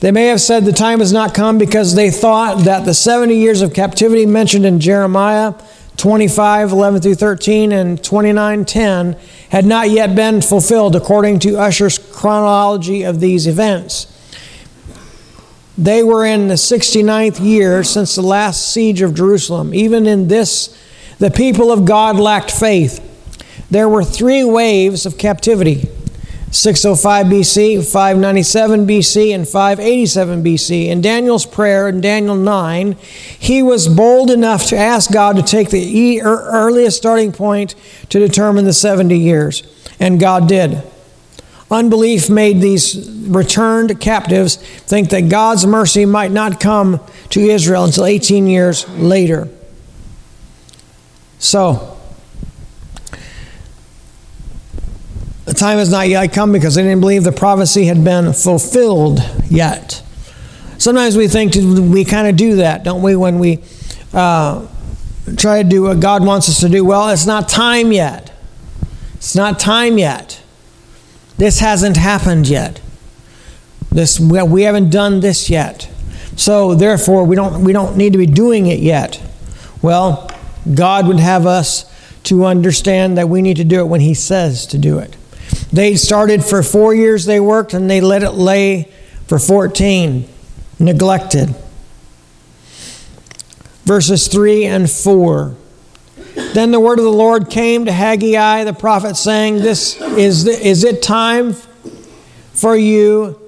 They 0.00 0.10
may 0.10 0.28
have 0.28 0.40
said 0.40 0.64
the 0.64 0.72
time 0.72 1.00
has 1.00 1.12
not 1.12 1.34
come 1.34 1.58
because 1.58 1.94
they 1.94 2.10
thought 2.10 2.64
that 2.64 2.86
the 2.86 2.94
70 2.94 3.34
years 3.36 3.60
of 3.60 3.74
captivity 3.74 4.24
mentioned 4.24 4.64
in 4.64 4.80
Jeremiah 4.80 5.52
25, 5.98 6.72
11 6.72 7.02
through 7.02 7.16
13, 7.16 7.72
and 7.72 8.02
29, 8.02 8.64
10 8.64 9.16
had 9.50 9.66
not 9.66 9.90
yet 9.90 10.14
been 10.14 10.40
fulfilled 10.40 10.96
according 10.96 11.38
to 11.40 11.58
Ussher's 11.58 11.98
chronology 11.98 13.02
of 13.02 13.20
these 13.20 13.46
events. 13.46 14.06
They 15.80 16.02
were 16.02 16.26
in 16.26 16.48
the 16.48 16.56
69th 16.56 17.42
year 17.42 17.82
since 17.82 18.14
the 18.14 18.20
last 18.20 18.70
siege 18.70 19.00
of 19.00 19.14
Jerusalem. 19.14 19.72
Even 19.72 20.06
in 20.06 20.28
this, 20.28 20.76
the 21.18 21.30
people 21.30 21.72
of 21.72 21.86
God 21.86 22.16
lacked 22.16 22.50
faith. 22.50 23.00
There 23.70 23.88
were 23.88 24.04
three 24.04 24.44
waves 24.44 25.06
of 25.06 25.16
captivity 25.16 25.88
605 26.50 27.26
BC, 27.26 27.90
597 27.90 28.86
BC, 28.86 29.34
and 29.34 29.48
587 29.48 30.44
BC. 30.44 30.88
In 30.88 31.00
Daniel's 31.00 31.46
prayer 31.46 31.88
in 31.88 32.02
Daniel 32.02 32.36
9, 32.36 32.92
he 33.38 33.62
was 33.62 33.88
bold 33.88 34.30
enough 34.30 34.66
to 34.66 34.76
ask 34.76 35.10
God 35.10 35.36
to 35.36 35.42
take 35.42 35.70
the 35.70 36.20
earliest 36.20 36.98
starting 36.98 37.32
point 37.32 37.74
to 38.10 38.18
determine 38.18 38.66
the 38.66 38.74
70 38.74 39.16
years. 39.16 39.62
And 39.98 40.20
God 40.20 40.46
did. 40.46 40.82
Unbelief 41.70 42.28
made 42.28 42.60
these 42.60 43.08
returned 43.28 44.00
captives 44.00 44.56
think 44.56 45.10
that 45.10 45.28
God's 45.28 45.66
mercy 45.66 46.04
might 46.04 46.32
not 46.32 46.58
come 46.58 47.00
to 47.30 47.40
Israel 47.40 47.84
until 47.84 48.06
18 48.06 48.48
years 48.48 48.88
later. 48.88 49.48
So, 51.38 51.96
the 55.44 55.54
time 55.54 55.78
has 55.78 55.90
not 55.90 56.08
yet 56.08 56.32
come 56.32 56.50
because 56.52 56.74
they 56.74 56.82
didn't 56.82 57.00
believe 57.00 57.22
the 57.22 57.32
prophecy 57.32 57.84
had 57.84 58.04
been 58.04 58.32
fulfilled 58.32 59.20
yet. 59.48 60.02
Sometimes 60.78 61.16
we 61.16 61.28
think 61.28 61.54
we 61.54 62.04
kind 62.04 62.26
of 62.26 62.36
do 62.36 62.56
that, 62.56 62.82
don't 62.82 63.02
we, 63.02 63.14
when 63.14 63.38
we 63.38 63.58
uh, 64.12 64.66
try 65.36 65.62
to 65.62 65.68
do 65.68 65.82
what 65.82 66.00
God 66.00 66.24
wants 66.24 66.48
us 66.48 66.60
to 66.60 66.68
do? 66.68 66.84
Well, 66.84 67.10
it's 67.10 67.26
not 67.26 67.48
time 67.48 67.92
yet. 67.92 68.32
It's 69.14 69.36
not 69.36 69.60
time 69.60 69.98
yet. 69.98 70.39
This 71.40 71.60
hasn't 71.60 71.96
happened 71.96 72.46
yet. 72.48 72.82
This 73.90 74.20
we 74.20 74.64
haven't 74.64 74.90
done 74.90 75.20
this 75.20 75.48
yet. 75.48 75.90
So 76.36 76.74
therefore 76.74 77.24
we 77.24 77.34
don't 77.34 77.64
we 77.64 77.72
don't 77.72 77.96
need 77.96 78.12
to 78.12 78.18
be 78.18 78.26
doing 78.26 78.66
it 78.66 78.80
yet. 78.80 79.22
Well, 79.80 80.30
God 80.74 81.06
would 81.06 81.18
have 81.18 81.46
us 81.46 81.90
to 82.24 82.44
understand 82.44 83.16
that 83.16 83.30
we 83.30 83.40
need 83.40 83.56
to 83.56 83.64
do 83.64 83.80
it 83.80 83.86
when 83.86 84.02
he 84.02 84.12
says 84.12 84.66
to 84.66 84.76
do 84.76 84.98
it. 84.98 85.16
They 85.72 85.96
started 85.96 86.44
for 86.44 86.62
4 86.62 86.94
years 86.94 87.24
they 87.24 87.40
worked 87.40 87.72
and 87.72 87.88
they 87.88 88.02
let 88.02 88.22
it 88.22 88.32
lay 88.32 88.92
for 89.26 89.38
14 89.38 90.28
neglected. 90.78 91.54
Verses 93.86 94.28
3 94.28 94.66
and 94.66 94.90
4. 94.90 95.56
Then 96.52 96.70
the 96.70 96.80
word 96.80 96.98
of 96.98 97.04
the 97.04 97.12
Lord 97.12 97.48
came 97.48 97.84
to 97.84 97.92
Haggai 97.92 98.64
the 98.64 98.72
prophet, 98.72 99.16
saying, 99.16 99.56
This 99.56 100.00
is, 100.00 100.44
the, 100.44 100.52
is 100.52 100.84
it 100.84 101.02
time 101.02 101.54
for 102.52 102.76
you, 102.76 103.40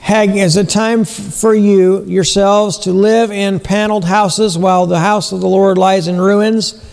Hag, 0.00 0.36
is 0.36 0.56
it 0.56 0.68
time 0.68 1.04
for 1.04 1.54
you 1.54 2.04
yourselves 2.04 2.78
to 2.78 2.92
live 2.92 3.30
in 3.30 3.60
paneled 3.60 4.04
houses 4.04 4.58
while 4.58 4.84
the 4.86 4.98
house 4.98 5.30
of 5.30 5.40
the 5.40 5.48
Lord 5.48 5.78
lies 5.78 6.08
in 6.08 6.20
ruins? 6.20 6.84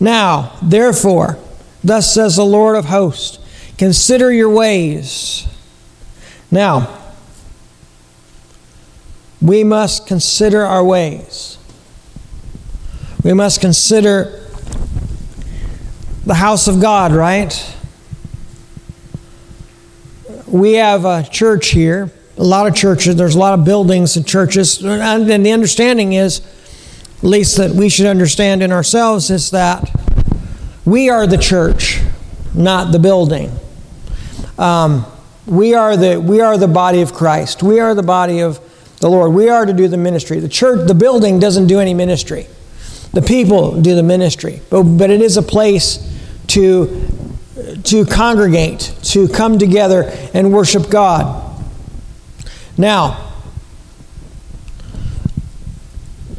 Now, 0.00 0.58
therefore, 0.60 1.38
thus 1.84 2.12
says 2.12 2.36
the 2.36 2.44
Lord 2.44 2.76
of 2.76 2.86
hosts, 2.86 3.38
consider 3.78 4.32
your 4.32 4.50
ways. 4.50 5.46
Now, 6.50 6.98
we 9.40 9.62
must 9.62 10.06
consider 10.06 10.64
our 10.64 10.84
ways 10.84 11.58
we 13.22 13.32
must 13.32 13.60
consider 13.60 14.40
the 16.26 16.34
house 16.34 16.68
of 16.68 16.80
God, 16.80 17.12
right? 17.12 17.76
We 20.46 20.74
have 20.74 21.04
a 21.04 21.22
church 21.22 21.68
here, 21.68 22.12
a 22.36 22.44
lot 22.44 22.66
of 22.66 22.74
churches, 22.74 23.16
there's 23.16 23.34
a 23.34 23.38
lot 23.38 23.58
of 23.58 23.64
buildings 23.64 24.16
and 24.16 24.26
churches, 24.26 24.84
and 24.84 25.46
the 25.46 25.52
understanding 25.52 26.14
is, 26.14 26.40
at 27.18 27.24
least 27.24 27.56
that 27.56 27.70
we 27.70 27.88
should 27.88 28.06
understand 28.06 28.62
in 28.62 28.72
ourselves, 28.72 29.30
is 29.30 29.50
that 29.50 29.88
we 30.84 31.08
are 31.08 31.26
the 31.26 31.38
church, 31.38 32.00
not 32.54 32.92
the 32.92 32.98
building. 32.98 33.50
Um, 34.58 35.06
we 35.46 35.74
are 35.74 35.96
the 35.96 36.20
we 36.20 36.40
are 36.40 36.56
the 36.56 36.68
body 36.68 37.02
of 37.02 37.12
Christ. 37.12 37.62
We 37.62 37.80
are 37.80 37.94
the 37.94 38.02
body 38.02 38.40
of 38.40 38.60
the 39.00 39.08
Lord. 39.10 39.32
We 39.32 39.48
are 39.48 39.66
to 39.66 39.72
do 39.72 39.88
the 39.88 39.96
ministry. 39.96 40.38
The 40.38 40.48
church, 40.48 40.86
the 40.86 40.94
building 40.94 41.40
doesn't 41.40 41.66
do 41.66 41.80
any 41.80 41.94
ministry. 41.94 42.46
The 43.12 43.22
people 43.22 43.80
do 43.80 43.94
the 43.94 44.02
ministry, 44.02 44.62
but, 44.70 44.84
but 44.84 45.10
it 45.10 45.20
is 45.20 45.36
a 45.36 45.42
place 45.42 45.98
to, 46.48 47.08
to 47.84 48.06
congregate, 48.06 48.94
to 49.02 49.28
come 49.28 49.58
together 49.58 50.10
and 50.32 50.52
worship 50.52 50.88
God. 50.88 51.62
Now, 52.78 53.34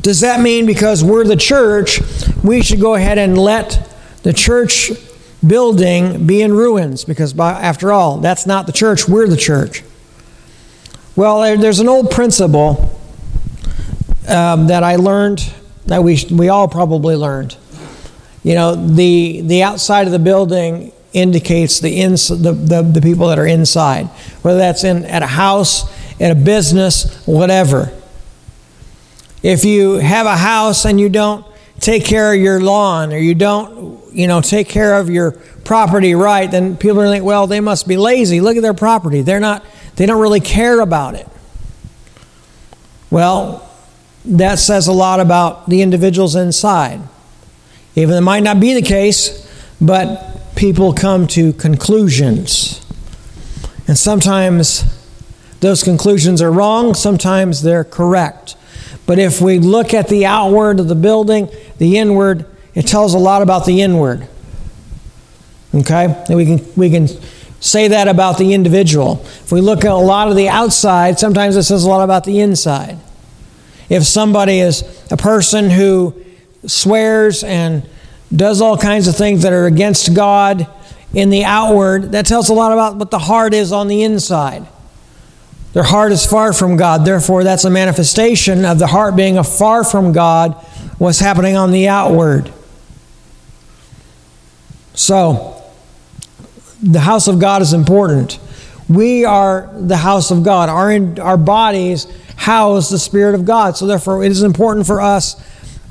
does 0.02 0.22
that 0.22 0.40
mean 0.40 0.66
because 0.66 1.04
we're 1.04 1.24
the 1.24 1.36
church, 1.36 2.02
we 2.44 2.64
should 2.64 2.82
go 2.82 2.96
ahead 2.96 3.20
and 3.20 3.38
let 3.38 3.96
the 4.24 4.34
church 4.34 4.92
building 5.46 6.26
be 6.26 6.42
in 6.42 6.54
ruins? 6.54 7.06
Because, 7.06 7.34
by, 7.34 7.52
after 7.52 7.92
all, 7.92 8.18
that's 8.18 8.48
not 8.48 8.66
the 8.66 8.74
church, 8.74 9.08
we're 9.08 9.28
the 9.28 9.38
church. 9.38 9.84
Well, 11.16 11.58
there's 11.60 11.80
an 11.80 11.88
old 11.88 12.10
principle 12.10 13.00
um, 14.28 14.68
that 14.68 14.84
I 14.84 14.96
learned 14.96 15.54
that 15.88 16.04
we, 16.04 16.24
we 16.32 16.50
all 16.50 16.68
probably 16.68 17.16
learned. 17.16 17.58
You 18.44 18.56
know, 18.56 18.76
the, 18.76 19.42
the 19.42 19.64
outside 19.64 20.06
of 20.06 20.12
the 20.12 20.20
building 20.20 20.92
indicates 21.14 21.80
the, 21.80 22.02
ins, 22.02 22.28
the, 22.28 22.52
the, 22.52 22.82
the 22.82 23.02
people 23.02 23.28
that 23.28 23.40
are 23.40 23.48
inside, 23.48 24.08
whether 24.42 24.60
that's 24.60 24.84
in, 24.84 25.06
at 25.06 25.24
a 25.24 25.28
house, 25.28 25.90
at 26.20 26.32
a 26.32 26.36
business, 26.36 27.26
whatever. 27.26 27.92
If 29.42 29.66
you 29.66 29.94
have 29.96 30.26
a 30.26 30.38
house 30.38 30.86
and 30.86 31.00
you 31.00 31.10
don't 31.10 31.46
take 31.80 32.06
care 32.06 32.34
of 32.34 32.40
your 32.40 32.62
lawn 32.62 33.14
or 33.14 33.18
you 33.18 33.36
don't, 33.36 34.02
you 34.14 34.28
know, 34.28 34.42
take 34.42 34.70
care 34.70 35.00
of 35.00 35.10
your 35.10 35.32
property 35.32 36.16
right, 36.16 36.50
then 36.50 36.78
people 36.78 37.02
are 37.02 37.10
like, 37.10 37.24
well, 37.24 37.48
they 37.48 37.60
must 37.60 37.88
be 37.88 37.98
lazy. 37.98 38.42
Look 38.42 38.58
at 38.58 38.62
their 38.62 38.74
property. 38.74 39.22
They're 39.22 39.40
not, 39.40 39.66
they 39.96 40.06
don't 40.06 40.22
really 40.22 40.40
care 40.40 40.80
about 40.80 41.16
it. 41.16 41.28
Well, 43.10 43.70
that 44.26 44.60
says 44.60 44.88
a 44.88 44.94
lot 44.94 45.20
about 45.20 45.70
the 45.70 45.82
individuals 45.82 46.36
inside. 46.36 47.02
Even 47.96 48.16
it 48.16 48.22
might 48.22 48.44
not 48.44 48.60
be 48.60 48.74
the 48.74 48.82
case, 48.82 49.48
but 49.80 50.56
people 50.56 50.94
come 50.94 51.28
to 51.28 51.54
conclusions. 51.54 52.86
And 53.88 53.98
sometimes 53.98 54.86
those 55.60 55.84
conclusions 55.84 56.42
are 56.42 56.52
wrong, 56.52 56.94
sometimes 56.94 57.62
they're 57.62 57.84
correct. 57.84 58.56
But 59.06 59.20
if 59.20 59.42
we 59.42 59.60
look 59.60 59.94
at 59.94 60.08
the 60.08 60.26
outward 60.26 60.80
of 60.80 60.88
the 60.88 60.96
building, 60.96 61.50
the 61.78 61.98
inward, 61.98 62.46
it 62.74 62.88
tells 62.88 63.14
a 63.14 63.18
lot 63.18 63.42
about 63.42 63.66
the 63.66 63.82
inward. 63.82 64.28
Okay? 65.76 66.06
And 66.28 66.36
we 66.36 66.46
can, 66.46 66.66
we 66.76 66.90
can 66.90 67.08
say 67.60 67.90
that 67.90 68.08
about 68.08 68.38
the 68.38 68.54
individual. 68.54 69.22
If 69.24 69.52
we 69.52 69.62
look 69.62 69.84
at 69.84 69.92
a 69.92 69.96
lot 69.96 70.30
of 70.30 70.36
the 70.36 70.50
outside, 70.50 71.20
sometimes 71.20 71.56
it 71.56 71.64
says 71.64 71.84
a 71.84 71.90
lot 71.90 72.04
about 72.04 72.24
the 72.24 72.40
inside. 72.40 72.98
If 73.90 74.04
somebody 74.04 74.60
is 74.60 74.84
a 75.12 75.18
person 75.18 75.70
who 75.70 76.16
swears 76.66 77.44
and 77.44 77.88
does 78.36 78.62
all 78.62 78.78
kinds 78.78 79.08
of 79.08 79.16
things 79.16 79.44
that 79.44 79.54
are 79.54 79.66
against 79.66 80.14
God 80.16 80.68
in 81.14 81.30
the 81.30 81.44
outward, 81.44 82.14
that 82.14 82.26
tells 82.26 82.50
a 82.50 82.54
lot 82.54 82.72
about 82.72 82.96
what 82.96 83.12
the 83.12 83.20
heart 83.20 83.54
is 83.54 83.72
on 83.72 83.88
the 83.88 84.04
inside. 84.04 84.66
Their 85.74 85.84
heart 85.84 86.12
is 86.12 86.26
far 86.26 86.54
from 86.54 86.78
God. 86.78 87.04
Therefore, 87.04 87.44
that's 87.44 87.66
a 87.66 87.70
manifestation 87.70 88.64
of 88.64 88.80
the 88.80 88.88
heart 88.88 89.16
being 89.16 89.38
a 89.38 89.44
far 89.44 89.84
from 89.84 90.14
God, 90.14 90.54
what's 90.98 91.20
happening 91.20 91.56
on 91.56 91.72
the 91.72 91.88
outward. 91.88 92.52
So, 94.94 95.62
the 96.82 97.00
house 97.00 97.28
of 97.28 97.40
God 97.40 97.62
is 97.62 97.74
important. 97.74 98.40
We 98.88 99.26
are 99.26 99.72
the 99.74 99.98
house 99.98 100.30
of 100.30 100.44
God. 100.44 100.70
Our, 100.70 101.22
our 101.26 101.38
bodies 101.38 102.06
house 102.44 102.90
the 102.90 103.00
Spirit 103.00 103.36
of 103.36 103.46
God. 103.46 103.78
So, 103.78 103.86
therefore, 103.86 104.24
it 104.24 104.32
is 104.32 104.44
important 104.44 104.88
for 104.88 105.02
us 105.02 105.42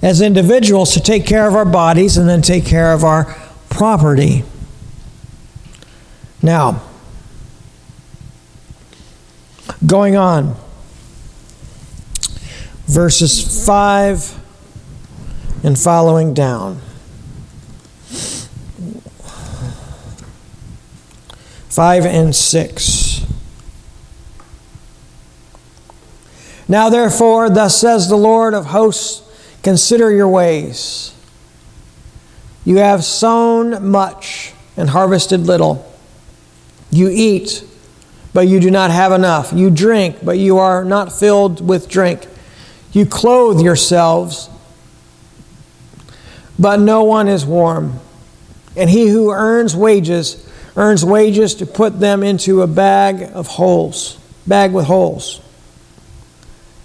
as 0.02 0.20
individuals 0.20 0.94
to 0.94 1.00
take 1.00 1.26
care 1.26 1.46
of 1.46 1.54
our 1.54 1.64
bodies 1.64 2.16
and 2.16 2.28
then 2.28 2.42
take 2.42 2.64
care 2.64 2.92
of 2.92 3.04
our 3.04 3.36
property. 3.68 4.44
Now, 6.42 6.82
Going 9.84 10.16
on. 10.16 10.54
Verses 12.86 13.66
5 13.66 14.40
and 15.64 15.78
following 15.78 16.34
down. 16.34 16.80
5 21.68 22.06
and 22.06 22.36
6. 22.36 23.01
Now, 26.72 26.88
therefore, 26.88 27.50
thus 27.50 27.78
says 27.78 28.08
the 28.08 28.16
Lord 28.16 28.54
of 28.54 28.64
hosts, 28.64 29.22
consider 29.62 30.10
your 30.10 30.28
ways. 30.28 31.14
You 32.64 32.78
have 32.78 33.04
sown 33.04 33.86
much 33.86 34.54
and 34.74 34.88
harvested 34.88 35.40
little. 35.40 35.86
You 36.90 37.10
eat 37.12 37.62
but 38.32 38.48
you 38.48 38.60
do 38.60 38.70
not 38.70 38.90
have 38.90 39.12
enough. 39.12 39.52
You 39.52 39.70
drink, 39.70 40.24
but 40.24 40.38
you 40.38 40.58
are 40.58 40.84
not 40.84 41.12
filled 41.12 41.66
with 41.66 41.88
drink. 41.88 42.26
You 42.92 43.06
clothe 43.06 43.60
yourselves, 43.60 44.48
but 46.58 46.80
no 46.80 47.04
one 47.04 47.28
is 47.28 47.44
warm. 47.44 48.00
And 48.76 48.88
he 48.88 49.08
who 49.08 49.30
earns 49.30 49.76
wages 49.76 50.48
earns 50.76 51.04
wages 51.04 51.54
to 51.56 51.66
put 51.66 52.00
them 52.00 52.22
into 52.22 52.62
a 52.62 52.66
bag 52.66 53.30
of 53.34 53.46
holes, 53.46 54.18
bag 54.46 54.72
with 54.72 54.86
holes. 54.86 55.42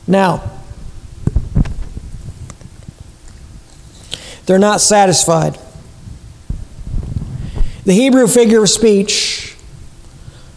Now, 0.08 0.50
they're 4.46 4.58
not 4.58 4.80
satisfied. 4.80 5.60
The 7.84 7.94
Hebrew 7.94 8.28
figure 8.28 8.64
of 8.64 8.70
speech 8.70 9.56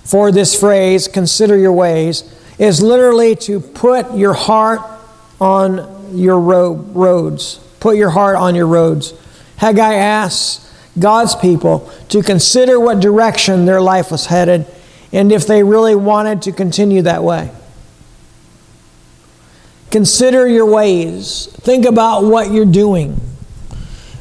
for 0.05 0.33
this 0.33 0.59
phrase, 0.59 1.09
consider 1.09 1.57
your 1.57 1.73
ways, 1.73 2.25
is 2.59 2.83
literally 2.83 3.35
to 3.37 3.61
put 3.61 4.15
your 4.15 4.35
heart 4.35 4.81
on 5.41 6.17
your 6.17 6.39
roads. 6.39 7.61
Put 7.81 7.97
your 7.97 8.11
heart 8.11 8.37
on 8.37 8.55
your 8.55 8.67
roads. 8.67 9.15
Haggai 9.57 9.95
asks 9.95 10.69
God's 10.99 11.35
people 11.37 11.91
to 12.09 12.23
consider 12.23 12.79
what 12.79 13.01
direction 13.01 13.65
their 13.65 13.81
life 13.81 14.11
was 14.11 14.27
headed 14.27 14.67
and 15.13 15.33
if 15.33 15.47
they 15.47 15.63
really 15.63 15.95
wanted 15.95 16.43
to 16.43 16.53
continue 16.53 17.03
that 17.03 17.23
way. 17.23 17.51
Consider 19.91 20.47
your 20.47 20.67
ways. 20.67 21.47
Think 21.47 21.85
about 21.85 22.25
what 22.25 22.53
you're 22.53 22.65
doing. 22.65 23.21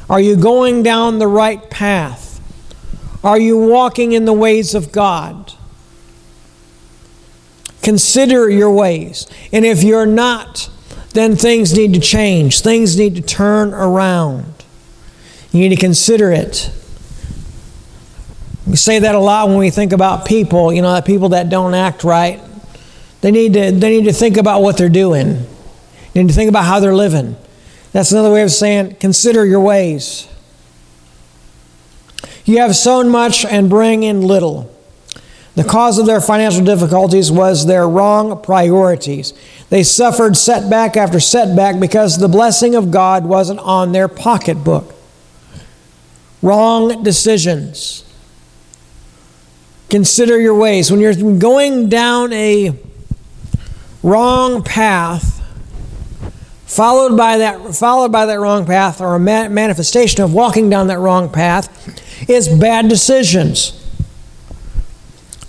Are 0.08 0.20
you 0.20 0.36
going 0.36 0.82
down 0.82 1.18
the 1.18 1.28
right 1.28 1.70
path? 1.70 2.40
Are 3.22 3.38
you 3.38 3.56
walking 3.56 4.12
in 4.12 4.24
the 4.24 4.32
ways 4.32 4.74
of 4.74 4.90
God? 4.90 5.52
Consider 7.82 8.50
your 8.50 8.72
ways. 8.72 9.26
And 9.52 9.64
if 9.64 9.82
you're 9.82 10.06
not, 10.06 10.68
then 11.12 11.36
things 11.36 11.76
need 11.76 11.94
to 11.94 12.00
change. 12.00 12.60
Things 12.60 12.98
need 12.98 13.14
to 13.16 13.22
turn 13.22 13.72
around. 13.72 14.52
You 15.52 15.60
need 15.60 15.70
to 15.70 15.80
consider 15.80 16.32
it. 16.32 16.72
We 18.66 18.76
say 18.76 18.98
that 19.00 19.14
a 19.14 19.18
lot 19.18 19.48
when 19.48 19.58
we 19.58 19.70
think 19.70 19.92
about 19.92 20.26
people, 20.26 20.72
you 20.72 20.82
know, 20.82 21.00
people 21.00 21.30
that 21.30 21.48
don't 21.48 21.74
act 21.74 22.04
right. 22.04 22.40
They 23.20 23.30
need 23.30 23.52
to, 23.54 23.72
they 23.72 23.90
need 23.90 24.04
to 24.04 24.12
think 24.12 24.36
about 24.36 24.62
what 24.62 24.76
they're 24.76 24.88
doing. 24.88 25.46
They 26.12 26.22
need 26.22 26.28
to 26.28 26.34
think 26.34 26.48
about 26.48 26.64
how 26.64 26.80
they're 26.80 26.94
living. 26.94 27.36
That's 27.92 28.12
another 28.12 28.32
way 28.32 28.42
of 28.42 28.50
saying 28.50 28.96
consider 28.96 29.44
your 29.44 29.60
ways. 29.60 30.28
You 32.44 32.58
have 32.58 32.74
sown 32.74 33.08
much 33.08 33.44
and 33.44 33.68
bring 33.68 34.02
in 34.02 34.22
little. 34.22 34.74
The 35.56 35.64
cause 35.64 35.98
of 35.98 36.06
their 36.06 36.20
financial 36.20 36.64
difficulties 36.64 37.30
was 37.30 37.66
their 37.66 37.88
wrong 37.88 38.40
priorities. 38.40 39.34
They 39.68 39.82
suffered 39.82 40.36
setback 40.36 40.96
after 40.96 41.20
setback 41.20 41.78
because 41.80 42.18
the 42.18 42.28
blessing 42.28 42.74
of 42.74 42.90
God 42.90 43.24
wasn't 43.24 43.60
on 43.60 43.92
their 43.92 44.08
pocketbook. 44.08 44.94
Wrong 46.42 47.02
decisions. 47.02 48.04
Consider 49.90 50.40
your 50.40 50.54
ways. 50.54 50.90
When 50.90 51.00
you're 51.00 51.14
going 51.38 51.88
down 51.88 52.32
a 52.32 52.78
wrong 54.02 54.62
path, 54.62 55.39
followed 56.70 57.16
by 57.16 57.38
that, 57.38 57.74
followed 57.74 58.12
by 58.12 58.26
that 58.26 58.38
wrong 58.38 58.64
path, 58.64 59.00
or 59.00 59.14
a 59.14 59.20
manifestation 59.20 60.22
of 60.22 60.32
walking 60.32 60.70
down 60.70 60.86
that 60.86 60.98
wrong 60.98 61.28
path, 61.28 61.68
is 62.28 62.48
bad 62.48 62.88
decisions 62.88 63.80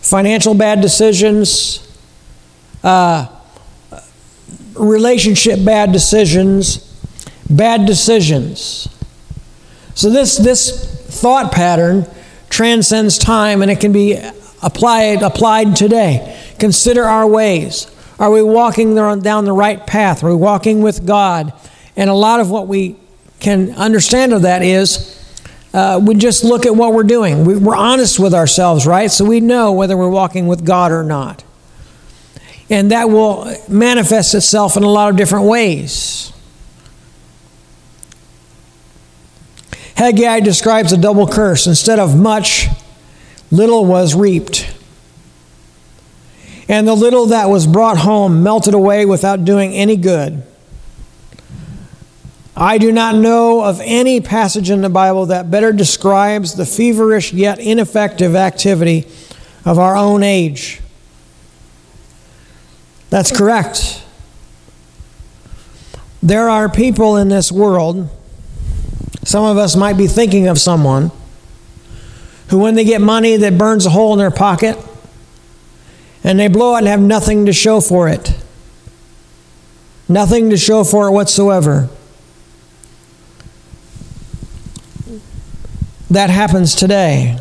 financial 0.01 0.53
bad 0.53 0.81
decisions, 0.81 1.88
uh, 2.84 3.27
relationship 4.73 5.63
bad 5.63 5.91
decisions, 5.91 6.77
bad 7.49 7.86
decisions. 7.86 8.88
So 9.93 10.10
this 10.10 10.38
this 10.38 11.21
thought 11.21 11.51
pattern 11.51 12.05
transcends 12.49 13.17
time 13.17 13.62
and 13.62 13.69
it 13.69 13.79
can 13.79 13.91
be 13.91 14.17
applied 14.63 15.21
applied 15.21 15.75
today. 15.75 16.38
Consider 16.60 17.03
our 17.03 17.27
ways. 17.27 17.90
Are 18.21 18.29
we 18.29 18.43
walking 18.43 18.93
down 18.93 19.45
the 19.45 19.51
right 19.51 19.86
path? 19.88 20.23
Are 20.23 20.29
we 20.29 20.36
walking 20.36 20.84
with 20.84 21.07
God? 21.07 21.51
And 21.95 22.07
a 22.07 22.13
lot 22.13 22.39
of 22.39 22.51
what 22.51 22.67
we 22.67 22.95
can 23.39 23.71
understand 23.71 24.31
of 24.31 24.43
that 24.43 24.62
is 24.62 25.17
uh, 25.73 25.99
we 25.99 26.13
just 26.13 26.43
look 26.43 26.67
at 26.67 26.75
what 26.75 26.93
we're 26.93 27.01
doing. 27.01 27.45
We, 27.45 27.57
we're 27.57 27.75
honest 27.75 28.19
with 28.19 28.36
ourselves, 28.36 28.86
right? 28.86 29.10
So 29.10 29.25
we 29.25 29.39
know 29.39 29.71
whether 29.71 29.97
we're 29.97 30.07
walking 30.07 30.45
with 30.45 30.63
God 30.63 30.91
or 30.91 31.01
not. 31.01 31.43
And 32.69 32.91
that 32.91 33.10
will 33.10 33.57
manifest 33.67 34.36
itself 34.36 34.77
in 34.77 34.84
a 34.84 34.89
lot 34.89 35.10
of 35.10 35.17
different 35.17 35.45
ways. 35.45 36.31
Haggai 39.95 40.41
describes 40.41 40.93
a 40.93 40.97
double 40.97 41.25
curse. 41.25 41.65
Instead 41.65 41.97
of 41.97 42.15
much, 42.15 42.67
little 43.49 43.84
was 43.84 44.13
reaped. 44.13 44.77
And 46.71 46.88
the 46.88 46.95
little 46.95 47.25
that 47.25 47.49
was 47.49 47.67
brought 47.67 47.97
home 47.97 48.43
melted 48.43 48.73
away 48.73 49.05
without 49.05 49.43
doing 49.43 49.73
any 49.73 49.97
good. 49.97 50.41
I 52.55 52.77
do 52.77 52.93
not 52.93 53.13
know 53.13 53.62
of 53.62 53.81
any 53.84 54.21
passage 54.21 54.69
in 54.69 54.81
the 54.81 54.89
Bible 54.89 55.25
that 55.25 55.51
better 55.51 55.73
describes 55.73 56.55
the 56.55 56.65
feverish 56.65 57.34
yet 57.34 57.60
ineffective 57.60 58.38
activity 58.38 59.05
of 59.65 59.79
our 59.79 59.97
own 59.97 60.23
age. 60.23 60.79
That's 63.10 63.36
correct. 63.36 64.01
There 66.23 66.47
are 66.47 66.69
people 66.69 67.17
in 67.17 67.27
this 67.27 67.51
world, 67.51 68.07
some 69.25 69.43
of 69.43 69.57
us 69.57 69.75
might 69.75 69.97
be 69.97 70.07
thinking 70.07 70.47
of 70.47 70.57
someone, 70.57 71.12
who, 72.47 72.60
when 72.60 72.75
they 72.75 72.86
get 72.86 73.01
money 73.01 73.36
that 73.36 73.57
burns 73.57 73.86
a 73.86 73.89
hole 73.89 74.13
in 74.13 74.19
their 74.19 74.31
pocket, 74.31 74.77
and 76.23 76.39
they 76.39 76.47
blow 76.47 76.75
it 76.75 76.79
and 76.79 76.88
have 76.88 77.01
nothing 77.01 77.45
to 77.45 77.53
show 77.53 77.81
for 77.81 78.07
it. 78.07 78.36
Nothing 80.07 80.49
to 80.49 80.57
show 80.57 80.84
for 80.84 81.07
it 81.07 81.12
whatsoever. 81.12 81.89
That 86.10 86.29
happens 86.29 86.75
today. 86.75 87.38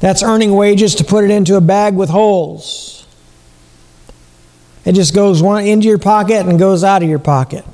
That's 0.00 0.22
earning 0.22 0.54
wages 0.56 0.94
to 0.96 1.04
put 1.04 1.24
it 1.24 1.30
into 1.30 1.56
a 1.56 1.60
bag 1.60 1.94
with 1.94 2.08
holes. 2.08 3.06
It 4.84 4.94
just 4.94 5.14
goes 5.14 5.42
one 5.42 5.64
into 5.64 5.86
your 5.86 5.98
pocket 5.98 6.46
and 6.46 6.58
goes 6.58 6.82
out 6.82 7.02
of 7.02 7.08
your 7.08 7.18
pocket. 7.20 7.64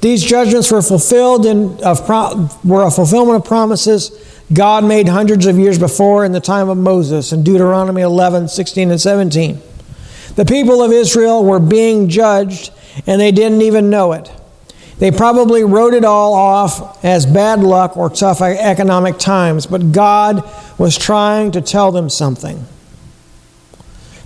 These 0.00 0.22
judgments 0.22 0.70
were 0.70 0.80
fulfilled 0.80 1.44
of, 1.44 2.64
were 2.64 2.84
a 2.84 2.90
fulfillment 2.90 3.42
of 3.42 3.44
promises 3.44 4.10
God 4.52 4.84
made 4.84 5.08
hundreds 5.08 5.46
of 5.46 5.58
years 5.58 5.78
before 5.78 6.24
in 6.24 6.32
the 6.32 6.40
time 6.40 6.68
of 6.68 6.78
Moses 6.78 7.32
in 7.32 7.42
Deuteronomy 7.42 8.02
11, 8.02 8.48
16, 8.48 8.90
and 8.90 9.00
17. 9.00 9.60
The 10.36 10.44
people 10.44 10.82
of 10.82 10.90
Israel 10.90 11.44
were 11.44 11.60
being 11.60 12.08
judged 12.08 12.72
and 13.06 13.20
they 13.20 13.32
didn't 13.32 13.62
even 13.62 13.90
know 13.90 14.12
it. 14.12 14.30
They 14.98 15.10
probably 15.10 15.62
wrote 15.64 15.94
it 15.94 16.04
all 16.04 16.34
off 16.34 17.04
as 17.04 17.24
bad 17.24 17.60
luck 17.60 17.96
or 17.96 18.10
tough 18.10 18.40
economic 18.40 19.18
times, 19.18 19.66
but 19.66 19.92
God 19.92 20.42
was 20.78 20.98
trying 20.98 21.52
to 21.52 21.60
tell 21.60 21.92
them 21.92 22.10
something. 22.10 22.64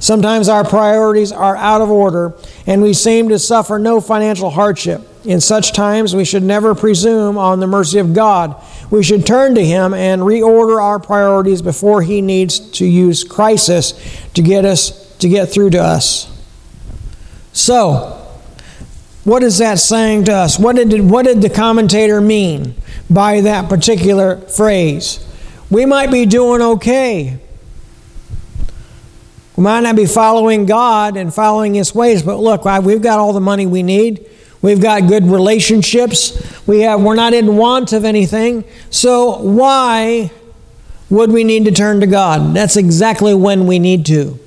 Sometimes 0.03 0.49
our 0.49 0.65
priorities 0.65 1.31
are 1.31 1.57
out 1.57 1.81
of 1.81 1.88
order 1.88 2.35
and 2.67 2.83
we 2.83 2.93
seem 2.93 3.29
to 3.29 3.38
suffer 3.38 3.79
no 3.79 4.01
financial 4.01 4.51
hardship. 4.51 5.01
In 5.25 5.41
such 5.41 5.73
times, 5.73 6.12
we 6.12 6.25
should 6.25 6.43
never 6.43 6.75
presume 6.75 7.38
on 7.38 7.61
the 7.61 7.69
mercy 7.69 8.01
of 8.01 8.12
God. 8.12 8.61
We 8.91 9.05
should 9.05 9.25
turn 9.25 9.55
to 9.55 9.65
Him 9.65 9.95
and 9.95 10.23
reorder 10.23 10.83
our 10.83 10.99
priorities 10.99 11.62
before 11.62 12.03
He 12.03 12.21
needs 12.21 12.59
to 12.73 12.85
use 12.85 13.23
crisis 13.23 13.95
to 14.35 14.43
get 14.43 14.65
us 14.65 15.17
to 15.19 15.29
get 15.29 15.51
through 15.51 15.71
to 15.71 15.79
us. 15.81 16.29
So, 17.53 18.19
what 19.23 19.45
is 19.45 19.59
that 19.59 19.79
saying 19.79 20.25
to 20.25 20.33
us? 20.33 20.59
What 20.59 20.75
did, 20.75 21.09
what 21.09 21.27
did 21.27 21.43
the 21.43 21.51
commentator 21.51 22.21
mean 22.21 22.75
by 23.09 23.41
that 23.43 23.69
particular 23.69 24.38
phrase? 24.49 25.25
We 25.71 25.87
might 25.87 26.11
be 26.11 26.27
doing 26.27 26.61
okay. 26.61 27.38
We 29.57 29.65
might 29.65 29.81
not 29.81 29.97
be 29.97 30.07
following 30.07 30.67
God 30.67 31.17
and 31.17 31.33
following 31.33 31.75
His 31.75 31.95
ways, 31.95 32.23
but 32.23 32.37
look, 32.37 32.65
we've 32.85 33.03
got 33.03 33.19
all 33.19 33.33
the 33.33 33.41
money 33.41 33.67
we 33.67 33.83
need. 33.83 34.29
We've 34.62 34.81
got 34.81 35.09
good 35.09 35.25
relationships. 35.25 36.67
We 36.67 36.81
have, 36.81 37.03
we're 37.03 37.17
not 37.17 37.35
in 37.35 37.57
want 37.57 37.93
of 37.93 38.05
anything. 38.05 38.65
So 38.91 39.38
why 39.38 40.31
would 41.11 41.33
we 41.33 41.45
need 41.45 41.65
to 41.65 41.73
turn 41.73 42.01
to 42.01 42.07
God? 42.07 42.55
That's 42.55 42.77
exactly 42.77 43.35
when 43.35 43.67
we 43.67 43.79
need 43.79 44.07
to. 44.07 44.38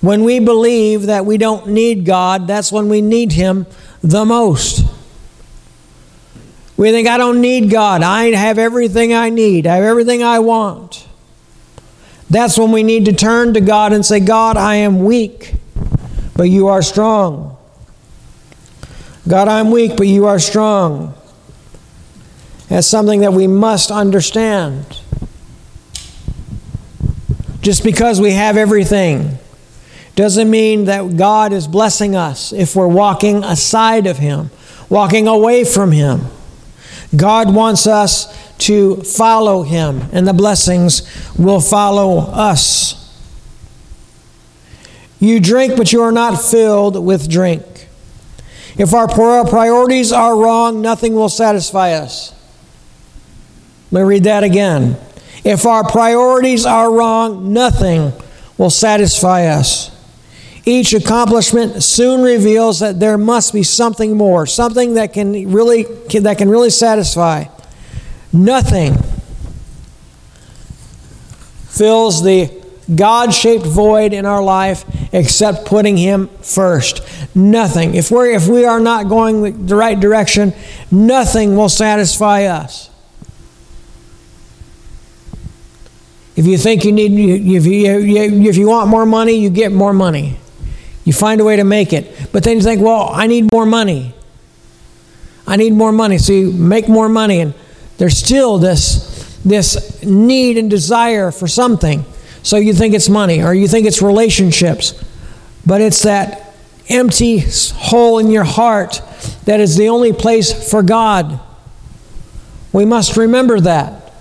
When 0.00 0.24
we 0.24 0.40
believe 0.40 1.02
that 1.02 1.26
we 1.26 1.38
don't 1.38 1.68
need 1.68 2.04
God, 2.04 2.48
that's 2.48 2.72
when 2.72 2.88
we 2.88 3.00
need 3.00 3.32
Him 3.32 3.66
the 4.02 4.24
most. 4.24 4.84
We 6.76 6.90
think, 6.90 7.06
I 7.06 7.18
don't 7.18 7.40
need 7.40 7.70
God. 7.70 8.02
I 8.02 8.34
have 8.34 8.58
everything 8.58 9.14
I 9.14 9.28
need, 9.28 9.66
I 9.66 9.76
have 9.76 9.84
everything 9.84 10.24
I 10.24 10.40
want. 10.40 11.06
That's 12.32 12.58
when 12.58 12.72
we 12.72 12.82
need 12.82 13.04
to 13.04 13.12
turn 13.12 13.52
to 13.52 13.60
God 13.60 13.92
and 13.92 14.06
say, 14.06 14.18
God, 14.18 14.56
I 14.56 14.76
am 14.76 15.04
weak, 15.04 15.54
but 16.34 16.44
you 16.44 16.68
are 16.68 16.80
strong. 16.80 17.58
God, 19.28 19.48
I'm 19.48 19.70
weak, 19.70 19.98
but 19.98 20.06
you 20.06 20.24
are 20.24 20.38
strong. 20.38 21.12
That's 22.70 22.86
something 22.86 23.20
that 23.20 23.34
we 23.34 23.46
must 23.46 23.90
understand. 23.90 24.98
Just 27.60 27.84
because 27.84 28.18
we 28.18 28.32
have 28.32 28.56
everything 28.56 29.36
doesn't 30.16 30.48
mean 30.48 30.86
that 30.86 31.18
God 31.18 31.52
is 31.52 31.68
blessing 31.68 32.16
us 32.16 32.50
if 32.50 32.74
we're 32.74 32.88
walking 32.88 33.44
aside 33.44 34.06
of 34.06 34.16
Him, 34.16 34.50
walking 34.88 35.28
away 35.28 35.64
from 35.64 35.92
Him. 35.92 36.22
God 37.14 37.54
wants 37.54 37.86
us 37.86 38.34
to 38.62 38.96
follow 38.96 39.62
Him, 39.62 40.02
and 40.12 40.26
the 40.26 40.32
blessings 40.32 41.02
will 41.38 41.60
follow 41.60 42.18
us. 42.18 42.98
You 45.20 45.40
drink, 45.40 45.76
but 45.76 45.92
you 45.92 46.02
are 46.02 46.12
not 46.12 46.36
filled 46.40 47.04
with 47.04 47.30
drink. 47.30 47.88
If 48.76 48.94
our 48.94 49.06
priorities 49.06 50.12
are 50.12 50.36
wrong, 50.36 50.80
nothing 50.82 51.14
will 51.14 51.28
satisfy 51.28 51.92
us. 51.92 52.34
Let 53.90 54.02
me 54.02 54.08
read 54.08 54.24
that 54.24 54.42
again. 54.42 54.96
If 55.44 55.66
our 55.66 55.88
priorities 55.88 56.64
are 56.64 56.90
wrong, 56.90 57.52
nothing 57.52 58.12
will 58.56 58.70
satisfy 58.70 59.46
us. 59.46 59.90
Each 60.64 60.94
accomplishment 60.94 61.82
soon 61.82 62.22
reveals 62.22 62.80
that 62.80 63.00
there 63.00 63.18
must 63.18 63.52
be 63.52 63.64
something 63.64 64.16
more, 64.16 64.46
something 64.46 64.94
that 64.94 65.12
can 65.12 65.52
really 65.52 65.82
that 66.20 66.38
can 66.38 66.48
really 66.48 66.70
satisfy. 66.70 67.44
Nothing 68.32 68.94
fills 71.68 72.22
the 72.22 72.62
God 72.94 73.32
shaped 73.32 73.64
void 73.64 74.12
in 74.12 74.26
our 74.26 74.42
life 74.42 74.84
except 75.12 75.66
putting 75.66 75.96
Him 75.96 76.28
first. 76.42 77.02
Nothing. 77.34 77.94
If, 77.94 78.10
we're, 78.10 78.30
if 78.32 78.48
we 78.48 78.64
are 78.64 78.80
not 78.80 79.08
going 79.08 79.66
the 79.66 79.76
right 79.76 79.98
direction, 79.98 80.52
nothing 80.90 81.56
will 81.56 81.68
satisfy 81.68 82.44
us. 82.44 82.90
If 86.34 86.46
you 86.46 86.56
think 86.56 86.84
you 86.84 86.92
need, 86.92 87.12
if 87.12 87.66
you, 87.66 88.48
if 88.48 88.56
you 88.56 88.68
want 88.68 88.88
more 88.88 89.04
money, 89.04 89.34
you 89.34 89.50
get 89.50 89.70
more 89.70 89.92
money. 89.92 90.38
You 91.04 91.12
find 91.12 91.40
a 91.40 91.44
way 91.44 91.56
to 91.56 91.64
make 91.64 91.92
it. 91.92 92.32
But 92.32 92.44
then 92.44 92.56
you 92.56 92.62
think, 92.62 92.80
well, 92.80 93.10
I 93.12 93.26
need 93.26 93.52
more 93.52 93.66
money. 93.66 94.14
I 95.46 95.56
need 95.56 95.72
more 95.72 95.92
money. 95.92 96.18
So 96.18 96.32
you 96.32 96.52
make 96.52 96.88
more 96.88 97.08
money, 97.08 97.40
and 97.40 97.54
there's 98.02 98.18
still 98.18 98.58
this, 98.58 99.38
this 99.44 100.02
need 100.02 100.58
and 100.58 100.68
desire 100.68 101.30
for 101.30 101.46
something. 101.46 102.04
So 102.42 102.56
you 102.56 102.74
think 102.74 102.94
it's 102.94 103.08
money 103.08 103.44
or 103.44 103.54
you 103.54 103.68
think 103.68 103.86
it's 103.86 104.02
relationships, 104.02 105.00
but 105.64 105.80
it's 105.80 106.02
that 106.02 106.52
empty 106.88 107.44
hole 107.76 108.18
in 108.18 108.28
your 108.28 108.42
heart 108.42 109.00
that 109.44 109.60
is 109.60 109.76
the 109.76 109.88
only 109.88 110.12
place 110.12 110.68
for 110.68 110.82
God. 110.82 111.38
We 112.72 112.84
must 112.84 113.16
remember 113.16 113.60
that. 113.60 114.12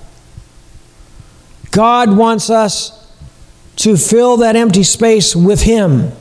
God 1.71 2.15
wants 2.15 2.51
us 2.51 3.11
to 3.77 3.97
fill 3.97 4.37
that 4.37 4.55
empty 4.55 4.83
space 4.83 5.35
with 5.35 5.63
Him. 5.63 6.11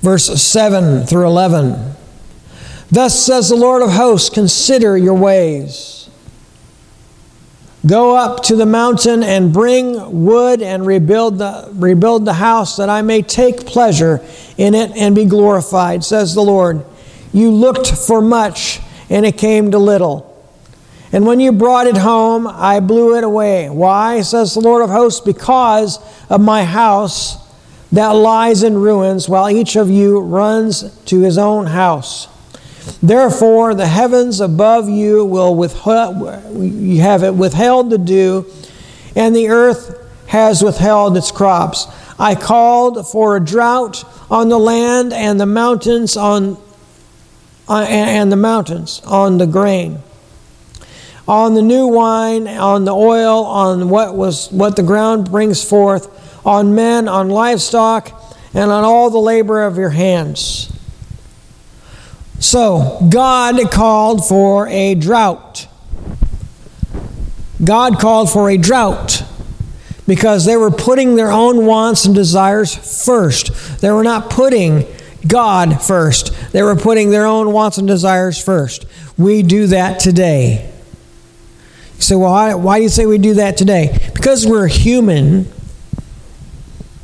Verse 0.00 0.42
7 0.42 1.06
through 1.06 1.26
11. 1.28 2.01
Thus 2.92 3.24
says 3.24 3.48
the 3.48 3.56
Lord 3.56 3.80
of 3.80 3.90
hosts, 3.90 4.28
consider 4.28 4.98
your 4.98 5.14
ways. 5.14 6.10
Go 7.86 8.14
up 8.14 8.42
to 8.44 8.54
the 8.54 8.66
mountain 8.66 9.22
and 9.22 9.50
bring 9.50 10.24
wood 10.24 10.60
and 10.60 10.86
rebuild 10.86 11.38
the, 11.38 11.70
rebuild 11.72 12.26
the 12.26 12.34
house 12.34 12.76
that 12.76 12.90
I 12.90 13.00
may 13.00 13.22
take 13.22 13.64
pleasure 13.64 14.20
in 14.58 14.74
it 14.74 14.90
and 14.90 15.14
be 15.14 15.24
glorified, 15.24 16.04
says 16.04 16.34
the 16.34 16.42
Lord. 16.42 16.84
You 17.32 17.50
looked 17.50 17.90
for 17.90 18.20
much 18.20 18.80
and 19.08 19.24
it 19.24 19.38
came 19.38 19.70
to 19.70 19.78
little. 19.78 20.28
And 21.12 21.26
when 21.26 21.40
you 21.40 21.50
brought 21.50 21.86
it 21.86 21.96
home, 21.96 22.46
I 22.46 22.80
blew 22.80 23.16
it 23.16 23.24
away. 23.24 23.70
Why, 23.70 24.20
says 24.20 24.52
the 24.52 24.60
Lord 24.60 24.82
of 24.82 24.90
hosts? 24.90 25.20
Because 25.20 25.98
of 26.28 26.42
my 26.42 26.64
house 26.64 27.38
that 27.90 28.10
lies 28.10 28.62
in 28.62 28.76
ruins, 28.76 29.30
while 29.30 29.48
each 29.48 29.76
of 29.76 29.88
you 29.88 30.20
runs 30.20 30.94
to 31.06 31.20
his 31.20 31.38
own 31.38 31.66
house. 31.66 32.28
Therefore, 33.02 33.74
the 33.74 33.86
heavens 33.86 34.40
above 34.40 34.88
you 34.88 35.24
will 35.24 35.54
withhold, 35.54 36.16
you 36.56 37.00
have 37.00 37.22
it 37.22 37.34
withheld 37.34 37.90
the 37.90 37.98
dew, 37.98 38.46
and 39.14 39.34
the 39.34 39.48
earth 39.48 39.98
has 40.28 40.62
withheld 40.62 41.16
its 41.16 41.30
crops. 41.30 41.86
I 42.18 42.34
called 42.34 43.06
for 43.06 43.36
a 43.36 43.40
drought 43.40 44.04
on 44.30 44.48
the 44.48 44.58
land 44.58 45.12
and 45.12 45.40
the 45.40 45.46
mountains 45.46 46.16
on, 46.16 46.56
uh, 47.68 47.86
and 47.88 48.30
the 48.30 48.36
mountains 48.36 49.02
on 49.04 49.38
the 49.38 49.46
grain, 49.46 49.98
on 51.28 51.54
the 51.54 51.62
new 51.62 51.86
wine, 51.86 52.48
on 52.48 52.84
the 52.84 52.94
oil, 52.94 53.44
on 53.44 53.88
what 53.88 54.16
was 54.16 54.50
what 54.50 54.76
the 54.76 54.82
ground 54.82 55.30
brings 55.30 55.62
forth, 55.62 56.46
on 56.46 56.74
men, 56.74 57.08
on 57.08 57.28
livestock, 57.28 58.12
and 58.54 58.70
on 58.70 58.84
all 58.84 59.10
the 59.10 59.18
labor 59.18 59.62
of 59.62 59.76
your 59.76 59.90
hands. 59.90 60.72
So, 62.42 62.98
God 63.08 63.70
called 63.70 64.26
for 64.26 64.66
a 64.66 64.96
drought. 64.96 65.68
God 67.64 68.00
called 68.00 68.32
for 68.32 68.50
a 68.50 68.56
drought 68.56 69.22
because 70.08 70.44
they 70.44 70.56
were 70.56 70.72
putting 70.72 71.14
their 71.14 71.30
own 71.30 71.66
wants 71.66 72.04
and 72.04 72.16
desires 72.16 73.04
first. 73.04 73.80
They 73.80 73.92
were 73.92 74.02
not 74.02 74.28
putting 74.28 74.86
God 75.24 75.80
first, 75.80 76.34
they 76.50 76.64
were 76.64 76.74
putting 76.74 77.10
their 77.10 77.26
own 77.26 77.52
wants 77.52 77.78
and 77.78 77.86
desires 77.86 78.42
first. 78.42 78.86
We 79.16 79.44
do 79.44 79.68
that 79.68 80.00
today. 80.00 80.68
You 81.94 82.02
say, 82.02 82.16
well, 82.16 82.32
why, 82.32 82.54
why 82.54 82.78
do 82.78 82.82
you 82.82 82.88
say 82.88 83.06
we 83.06 83.18
do 83.18 83.34
that 83.34 83.56
today? 83.56 84.10
Because 84.14 84.48
we're 84.48 84.66
human, 84.66 85.46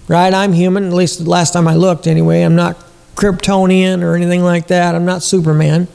right? 0.09 0.35
I'm 0.35 0.53
human, 0.53 0.88
at 0.88 0.92
least 0.92 1.22
the 1.22 1.31
last 1.31 1.53
time 1.53 1.68
I 1.68 1.77
looked 1.77 2.09
anyway. 2.09 2.42
I'm 2.42 2.57
not 2.57 2.77
Kryptonian 3.18 4.02
or 4.02 4.14
anything 4.14 4.42
like 4.42 4.68
that, 4.68 4.94
I'm 4.94 5.04
not 5.04 5.22
Superman 5.22 5.88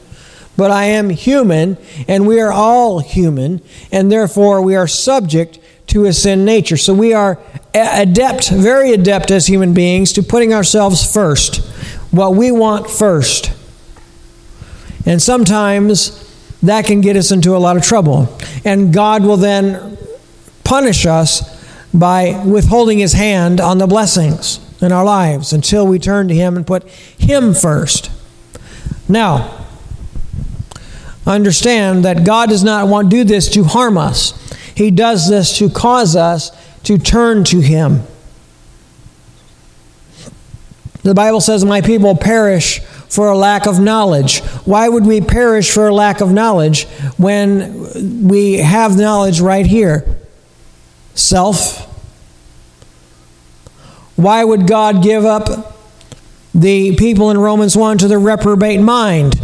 but 0.56 0.72
I 0.72 0.86
am 0.86 1.10
human, 1.10 1.78
and 2.08 2.28
we 2.28 2.40
are 2.40 2.52
all 2.52 3.00
human, 3.00 3.62
and 3.92 4.12
therefore 4.12 4.62
we 4.62 4.76
are 4.76 4.88
subject 4.88 5.60
to 5.88 6.06
a 6.06 6.14
sin 6.14 6.46
nature. 6.46 6.78
So 6.78 6.94
we 6.94 7.14
are 7.14 7.40
adept, 7.74 8.50
very 8.50 8.92
adept 8.92 9.32
as 9.32 9.48
human 9.48 9.74
beings, 9.74 10.14
to 10.14 10.24
putting 10.24 10.54
ourselves 10.54 11.12
first, 11.12 11.58
what 12.12 12.36
we 12.36 12.52
want 12.52 12.90
first. 12.90 13.52
And 15.06 15.22
sometimes 15.22 16.20
that 16.62 16.86
can 16.86 17.02
get 17.02 17.18
us 17.18 17.32
into 17.32 17.56
a 17.56 17.58
lot 17.58 17.76
of 17.76 17.84
trouble. 17.84 18.38
And 18.64 18.94
God 18.94 19.24
will 19.24 19.38
then 19.38 19.98
punish 20.64 21.06
us 21.06 21.52
by 21.94 22.42
withholding 22.46 23.00
His 23.00 23.14
hand 23.14 23.60
on 23.60 23.80
the 23.80 23.88
blessings 23.88 24.60
in 24.84 24.92
our 24.92 25.06
lives 25.06 25.54
until 25.54 25.88
we 25.88 25.98
turn 25.98 26.28
to 26.28 26.34
Him 26.34 26.56
and 26.58 26.68
put 26.68 26.88
Him 26.90 27.54
first. 27.54 28.12
Now, 29.08 29.66
understand 31.26 32.06
that 32.06 32.26
God 32.26 32.50
does 32.50 32.64
not 32.64 32.88
want 32.88 33.10
to 33.10 33.18
do 33.18 33.24
this 33.24 33.50
to 33.52 33.64
harm 33.64 33.98
us. 33.98 34.40
He 34.76 34.92
does 34.92 35.30
this 35.30 35.58
to 35.60 35.70
cause 35.70 36.16
us 36.16 36.52
to 36.84 36.98
turn 36.98 37.44
to 37.46 37.60
Him. 37.60 38.04
The 41.04 41.14
Bible 41.14 41.42
says, 41.42 41.66
My 41.66 41.82
people 41.82 42.16
perish 42.16 42.80
for 42.80 43.30
a 43.30 43.38
lack 43.38 43.68
of 43.68 43.80
knowledge. 43.80 44.40
Why 44.66 44.90
would 44.90 45.06
we 45.06 45.22
perish 45.22 45.70
for 45.70 45.88
a 45.88 45.94
lack 45.94 46.22
of 46.22 46.32
knowledge 46.32 46.86
when 47.18 48.28
we 48.28 48.54
have 48.58 48.98
knowledge 48.98 49.40
right 49.40 49.66
here? 49.66 50.18
Self. 51.14 51.93
Why 54.16 54.44
would 54.44 54.68
God 54.68 55.02
give 55.04 55.26
up 55.26 55.76
the 56.54 56.96
people 56.96 57.32
in 57.32 57.38
Romans 57.38 57.76
1 57.76 57.98
to 58.00 58.08
the 58.08 58.18
reprobate 58.18 58.80
mind? 58.80 59.40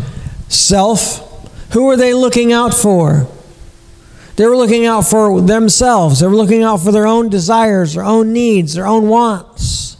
Self. 0.47 1.25
Who 1.73 1.89
are 1.89 1.97
they 1.97 2.13
looking 2.13 2.51
out 2.51 2.73
for? 2.73 3.27
They 4.35 4.45
were 4.45 4.55
looking 4.55 4.85
out 4.85 5.01
for 5.01 5.41
themselves. 5.41 6.19
They 6.19 6.27
were 6.27 6.35
looking 6.35 6.63
out 6.63 6.77
for 6.77 6.91
their 6.91 7.05
own 7.05 7.29
desires, 7.29 7.95
their 7.95 8.05
own 8.05 8.31
needs, 8.31 8.73
their 8.73 8.87
own 8.87 9.09
wants. 9.09 9.97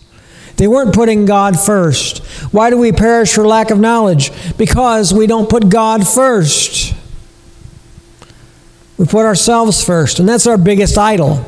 They 0.55 0.67
weren't 0.67 0.93
putting 0.93 1.25
God 1.25 1.59
first. 1.59 2.19
Why 2.53 2.69
do 2.69 2.77
we 2.77 2.91
perish 2.91 3.33
for 3.33 3.45
lack 3.45 3.69
of 3.69 3.79
knowledge? 3.79 4.31
Because 4.57 5.13
we 5.13 5.27
don't 5.27 5.49
put 5.49 5.69
God 5.69 6.07
first. 6.07 6.93
We 8.97 9.05
put 9.05 9.25
ourselves 9.25 9.83
first, 9.83 10.19
and 10.19 10.27
that's 10.27 10.47
our 10.47 10.57
biggest 10.57 10.97
idol. 10.97 11.45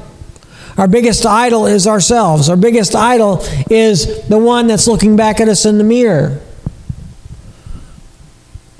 Our 0.82 0.88
biggest 0.88 1.28
idol 1.28 1.68
is 1.68 1.86
ourselves. 1.86 2.50
Our 2.50 2.58
biggest 2.58 2.96
idol 2.96 3.46
is 3.70 4.28
the 4.28 4.40
one 4.40 4.66
that's 4.66 4.88
looking 4.88 5.16
back 5.16 5.40
at 5.40 5.48
us 5.48 5.64
in 5.64 5.78
the 5.78 5.84
mirror. 5.84 6.42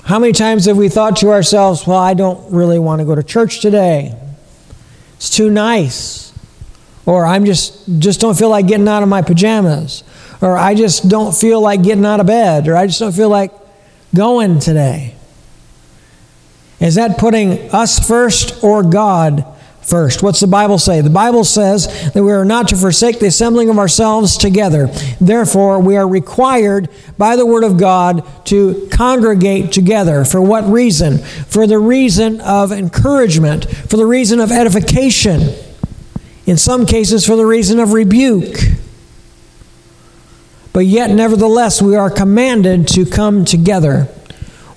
How 0.02 0.18
many 0.18 0.32
times 0.32 0.64
have 0.64 0.76
we 0.76 0.88
thought 0.88 1.18
to 1.18 1.30
ourselves, 1.30 1.86
well, 1.86 2.00
I 2.00 2.14
don't 2.14 2.52
really 2.52 2.80
want 2.80 2.98
to 2.98 3.04
go 3.04 3.14
to 3.14 3.22
church 3.22 3.60
today? 3.60 4.18
It's 5.14 5.30
too 5.30 5.48
nice. 5.48 6.32
Or 7.06 7.24
I'm 7.24 7.44
just 7.44 8.00
just 8.00 8.20
don't 8.20 8.36
feel 8.36 8.50
like 8.50 8.66
getting 8.66 8.88
out 8.88 9.04
of 9.04 9.08
my 9.08 9.22
pajamas. 9.22 10.02
Or 10.40 10.58
I 10.58 10.74
just 10.74 11.08
don't 11.08 11.32
feel 11.32 11.60
like 11.60 11.84
getting 11.84 12.04
out 12.04 12.18
of 12.18 12.26
bed. 12.26 12.66
Or 12.66 12.76
I 12.76 12.88
just 12.88 12.98
don't 12.98 13.12
feel 13.12 13.28
like 13.28 13.52
going 14.12 14.58
today. 14.58 15.14
Is 16.80 16.96
that 16.96 17.16
putting 17.16 17.70
us 17.70 18.04
first 18.04 18.64
or 18.64 18.82
God 18.82 19.51
first. 19.82 20.22
What's 20.22 20.40
the 20.40 20.46
Bible 20.46 20.78
say? 20.78 21.00
The 21.00 21.10
Bible 21.10 21.44
says 21.44 22.12
that 22.12 22.22
we 22.22 22.32
are 22.32 22.44
not 22.44 22.68
to 22.68 22.76
forsake 22.76 23.18
the 23.18 23.26
assembling 23.26 23.68
of 23.68 23.78
ourselves 23.78 24.36
together. 24.36 24.86
Therefore, 25.20 25.80
we 25.80 25.96
are 25.96 26.08
required 26.08 26.88
by 27.18 27.36
the 27.36 27.46
Word 27.46 27.64
of 27.64 27.76
God 27.76 28.24
to 28.46 28.88
congregate 28.90 29.72
together. 29.72 30.24
For 30.24 30.40
what 30.40 30.64
reason? 30.64 31.18
For 31.18 31.66
the 31.66 31.78
reason 31.78 32.40
of 32.40 32.72
encouragement, 32.72 33.68
for 33.68 33.96
the 33.96 34.06
reason 34.06 34.40
of 34.40 34.50
edification, 34.50 35.54
in 36.46 36.56
some 36.56 36.86
cases, 36.86 37.26
for 37.26 37.36
the 37.36 37.46
reason 37.46 37.78
of 37.78 37.92
rebuke. 37.92 38.56
But 40.72 40.86
yet, 40.86 41.10
nevertheless, 41.10 41.82
we 41.82 41.96
are 41.96 42.08
commanded 42.08 42.88
to 42.88 43.04
come 43.04 43.44
together. 43.44 44.08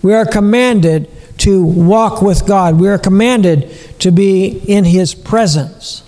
We 0.01 0.13
are 0.13 0.25
commanded 0.25 1.09
to 1.45 1.63
walk 1.63 2.23
with 2.23 2.47
God. 2.47 2.79
We 2.79 2.87
are 2.87 2.97
commanded 2.97 3.69
to 3.99 4.09
be 4.09 4.47
in 4.47 4.83
His 4.83 5.13
presence 5.13 6.01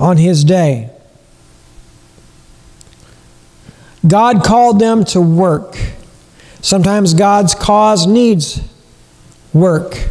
on 0.00 0.16
His 0.16 0.42
day. 0.42 0.88
God 4.06 4.42
called 4.42 4.78
them 4.78 5.04
to 5.04 5.20
work. 5.20 5.76
Sometimes 6.62 7.12
God's 7.12 7.54
cause 7.54 8.06
needs 8.06 8.66
work. 9.52 10.08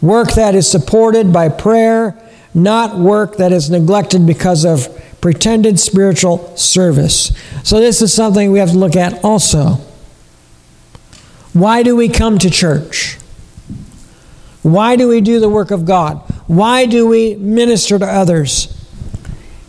Work 0.00 0.32
that 0.32 0.54
is 0.54 0.66
supported 0.66 1.34
by 1.34 1.50
prayer, 1.50 2.18
not 2.54 2.98
work 2.98 3.36
that 3.36 3.52
is 3.52 3.68
neglected 3.68 4.26
because 4.26 4.64
of 4.64 4.88
pretended 5.20 5.78
spiritual 5.78 6.56
service. 6.56 7.30
So, 7.62 7.78
this 7.78 8.00
is 8.00 8.14
something 8.14 8.52
we 8.52 8.58
have 8.58 8.70
to 8.70 8.78
look 8.78 8.96
at 8.96 9.22
also. 9.22 9.80
Why 11.54 11.82
do 11.82 11.96
we 11.96 12.08
come 12.08 12.38
to 12.40 12.50
church? 12.50 13.16
Why 14.62 14.96
do 14.96 15.08
we 15.08 15.20
do 15.20 15.40
the 15.40 15.48
work 15.48 15.70
of 15.70 15.86
God? 15.86 16.18
Why 16.46 16.84
do 16.84 17.06
we 17.06 17.36
minister 17.36 17.98
to 17.98 18.06
others? 18.06 18.70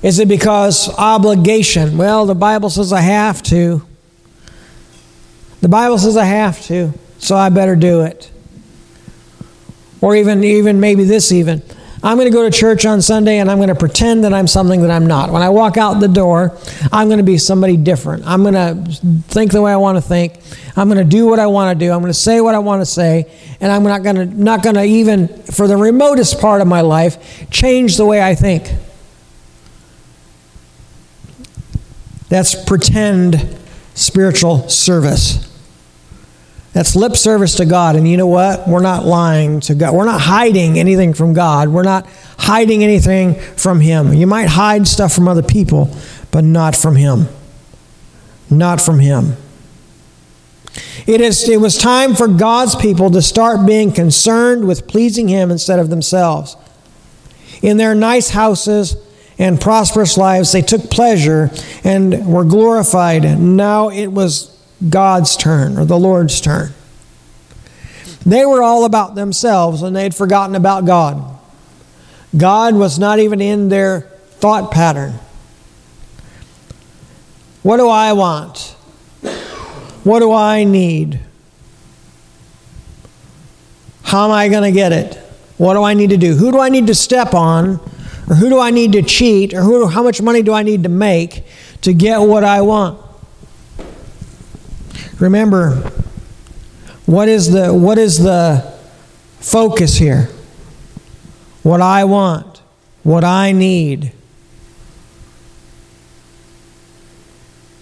Is 0.02 0.20
it 0.20 0.28
because 0.28 0.90
obligation? 0.98 1.98
Well, 1.98 2.26
the 2.26 2.36
Bible 2.36 2.70
says 2.70 2.92
I 2.92 3.02
have 3.02 3.42
to. 3.44 3.82
The 5.62 5.70
Bible 5.70 5.98
says 5.98 6.18
I 6.18 6.26
have 6.26 6.62
to, 6.66 6.94
so 7.18 7.36
I 7.36 7.50
better 7.50 7.76
do 7.76 8.02
it. 8.02 8.32
Or 10.02 10.16
even 10.16 10.44
even 10.44 10.80
maybe 10.80 11.04
this 11.04 11.32
even. 11.32 11.62
I'm 12.04 12.18
going 12.18 12.30
to 12.30 12.34
go 12.34 12.44
to 12.44 12.56
church 12.56 12.86
on 12.86 13.02
Sunday 13.02 13.40
and 13.40 13.50
I'm 13.50 13.58
going 13.58 13.70
to 13.70 13.76
pretend 13.76 14.24
that 14.26 14.34
I'm 14.34 14.48
something 14.48 14.82
that 14.82 14.92
I'm 14.92 15.08
not. 15.08 15.32
When 15.32 15.42
I 15.42 15.50
walk 15.50 15.78
out 15.78 15.96
the 15.96 16.08
door, 16.08 16.58
I'm 16.92 17.08
going 17.08 17.18
to 17.18 17.24
be 17.24 17.38
somebody 17.38 17.78
different. 17.78 18.26
I'm 18.26 18.44
going 18.44 18.54
to 18.54 18.92
think 19.28 19.52
the 19.52 19.62
way 19.62 19.72
I 19.72 19.78
want 19.78 19.98
to 19.98 20.02
think. 20.02 20.40
I'm 20.76 20.90
going 20.90 20.98
to 20.98 21.10
do 21.10 21.26
what 21.26 21.40
I 21.40 21.48
want 21.48 21.78
to 21.78 21.86
do. 21.86 21.92
I'm 21.92 22.02
going 22.02 22.12
to 22.12 22.20
say 22.20 22.42
what 22.42 22.54
I 22.54 22.60
want 22.60 22.82
to 22.82 22.86
say, 22.86 23.32
and 23.62 23.72
I'm 23.72 23.84
not 23.84 24.04
going 24.04 24.16
to 24.16 24.26
not 24.26 24.62
going 24.62 24.76
to 24.76 24.84
even 24.84 25.28
for 25.44 25.68
the 25.68 25.78
remotest 25.78 26.40
part 26.40 26.62
of 26.62 26.68
my 26.68 26.82
life 26.82 27.50
change 27.50 27.98
the 27.98 28.06
way 28.06 28.22
I 28.22 28.36
think. 28.36 28.70
That's 32.28 32.62
pretend 32.66 33.58
spiritual 33.94 34.68
service. 34.68 35.55
That's 36.76 36.94
lip 36.94 37.16
service 37.16 37.56
to 37.56 37.66
God. 37.66 37.96
And 37.96 38.06
you 38.06 38.18
know 38.18 38.28
what? 38.28 38.68
We're 38.68 38.82
not 38.82 39.06
lying 39.06 39.62
to 39.62 39.76
God. 39.76 39.96
We're 39.96 40.04
not 40.04 40.20
hiding 40.20 40.78
anything 40.78 41.14
from 41.14 41.32
God. 41.32 41.70
We're 41.70 41.84
not 41.84 42.06
hiding 42.38 42.84
anything 42.84 43.36
from 43.36 43.80
Him. 43.80 44.14
You 44.14 44.28
might 44.28 44.50
hide 44.50 44.86
stuff 44.86 45.14
from 45.14 45.30
other 45.30 45.42
people, 45.42 45.96
but 46.32 46.44
not 46.44 46.76
from 46.76 46.98
Him. 46.98 47.28
Not 48.50 48.82
from 48.82 49.00
Him. 49.00 49.38
It, 51.08 51.22
is, 51.22 51.48
it 51.48 51.62
was 51.62 51.78
time 51.78 52.14
for 52.14 52.28
God's 52.28 52.76
people 52.76 53.10
to 53.12 53.22
start 53.22 53.66
being 53.66 53.94
concerned 53.94 54.68
with 54.68 54.86
pleasing 54.86 55.30
Him 55.30 55.52
instead 55.52 55.80
of 55.80 55.90
themselves. 55.90 56.58
In 57.62 57.78
their 57.78 57.96
nice 57.96 58.32
houses 58.32 58.98
and 59.40 59.62
prosperous 59.62 60.18
lives, 60.18 60.52
they 60.52 60.62
took 60.62 60.90
pleasure 60.92 61.52
and 61.86 62.28
were 62.28 62.44
glorified. 62.44 63.40
Now 63.40 63.92
it 63.92 64.08
was 64.08 64.55
God's 64.90 65.36
turn 65.38 65.78
or 65.78 65.86
the 65.86 66.00
Lord's 66.00 66.40
turn. 66.42 66.74
They 68.26 68.46
were 68.46 68.64
all 68.64 68.86
about 68.86 69.16
themselves 69.16 69.82
and 69.82 69.96
they'd 69.96 70.16
forgotten 70.16 70.56
about 70.56 70.86
God. 70.86 71.40
God 72.36 72.76
was 72.76 72.98
not 72.98 73.20
even 73.20 73.40
in 73.40 73.70
their 73.70 74.02
thought 74.40 74.72
pattern. 74.72 75.20
What 77.62 77.78
do 77.78 77.88
I 77.88 78.14
want? 78.14 78.76
What 80.04 80.20
do 80.20 80.32
I 80.32 80.64
need? 80.66 81.20
How 84.04 84.26
am 84.26 84.32
I 84.32 84.50
going 84.50 84.64
to 84.64 84.72
get 84.72 84.92
it? 84.92 85.16
What 85.58 85.74
do 85.74 85.84
I 85.84 85.94
need 85.94 86.10
to 86.10 86.18
do? 86.18 86.36
Who 86.36 86.52
do 86.52 86.60
I 86.60 86.70
need 86.70 86.88
to 86.88 86.96
step 86.96 87.34
on? 87.34 87.80
Or 88.30 88.36
who 88.36 88.50
do 88.50 88.60
I 88.60 88.72
need 88.72 88.92
to 88.94 89.02
cheat? 89.02 89.54
Or 89.54 89.62
who, 89.62 89.88
how 89.88 90.04
much 90.04 90.22
money 90.22 90.42
do 90.42 90.54
I 90.54 90.64
need 90.64 90.84
to 90.84 90.90
make 90.90 91.46
to 91.82 91.94
get 91.94 92.20
what 92.20 92.44
I 92.44 92.62
want? 92.62 93.00
Remember, 95.20 95.92
what 97.06 97.28
is 97.28 97.52
the, 97.52 97.74
what 97.74 97.98
is 97.98 98.22
the 98.22 98.74
focus 99.40 99.98
here? 99.98 100.30
What 101.64 101.82
I 101.82 102.04
want. 102.04 102.62
what 103.06 103.24
I 103.24 103.52
need. 103.52 104.12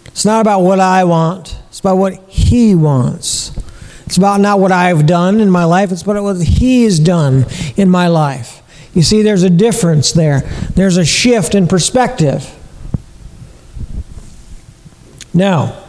It's 0.07 0.25
not 0.25 0.41
about 0.41 0.59
what 0.59 0.81
I 0.81 1.05
want, 1.05 1.57
it's 1.69 1.79
about 1.79 1.95
what 1.95 2.13
He 2.27 2.75
wants. 2.75 3.57
It's 4.05 4.17
about 4.17 4.41
not 4.41 4.59
what 4.59 4.73
I've 4.73 5.07
done 5.07 5.39
in 5.39 5.49
my 5.49 5.63
life, 5.63 5.93
it's 5.93 6.01
about 6.01 6.21
what 6.21 6.43
He's 6.43 6.99
done 6.99 7.45
in 7.77 7.89
my 7.89 8.09
life. 8.09 8.61
You 8.93 9.01
see, 9.01 9.21
there's 9.21 9.43
a 9.43 9.49
difference 9.49 10.11
there, 10.11 10.41
there's 10.75 10.97
a 10.97 11.05
shift 11.05 11.55
in 11.55 11.67
perspective. 11.67 12.53
Now, 15.33 15.82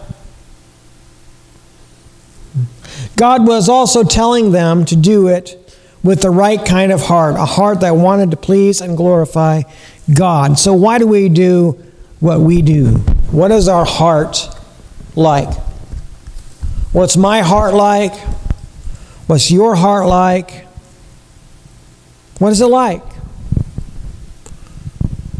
God 3.16 3.46
was 3.46 3.68
also 3.68 4.02
telling 4.02 4.50
them 4.50 4.84
to 4.86 4.96
do 4.96 5.28
it 5.28 5.60
with 6.02 6.20
the 6.20 6.30
right 6.30 6.64
kind 6.64 6.92
of 6.92 7.00
heart, 7.02 7.36
a 7.36 7.44
heart 7.44 7.80
that 7.80 7.92
wanted 7.92 8.30
to 8.32 8.36
please 8.36 8.80
and 8.80 8.96
glorify 8.96 9.62
God. 10.12 10.58
So, 10.58 10.74
why 10.74 10.98
do 10.98 11.06
we 11.06 11.28
do 11.28 11.82
what 12.20 12.40
we 12.40 12.60
do? 12.62 12.96
What 13.30 13.50
is 13.50 13.68
our 13.68 13.84
heart 13.84 14.48
like? 15.16 15.52
What's 16.92 17.16
my 17.16 17.40
heart 17.40 17.74
like? 17.74 18.14
What's 19.26 19.50
your 19.50 19.74
heart 19.74 20.06
like? 20.06 20.66
What 22.38 22.50
is 22.50 22.60
it 22.60 22.66
like? 22.66 23.02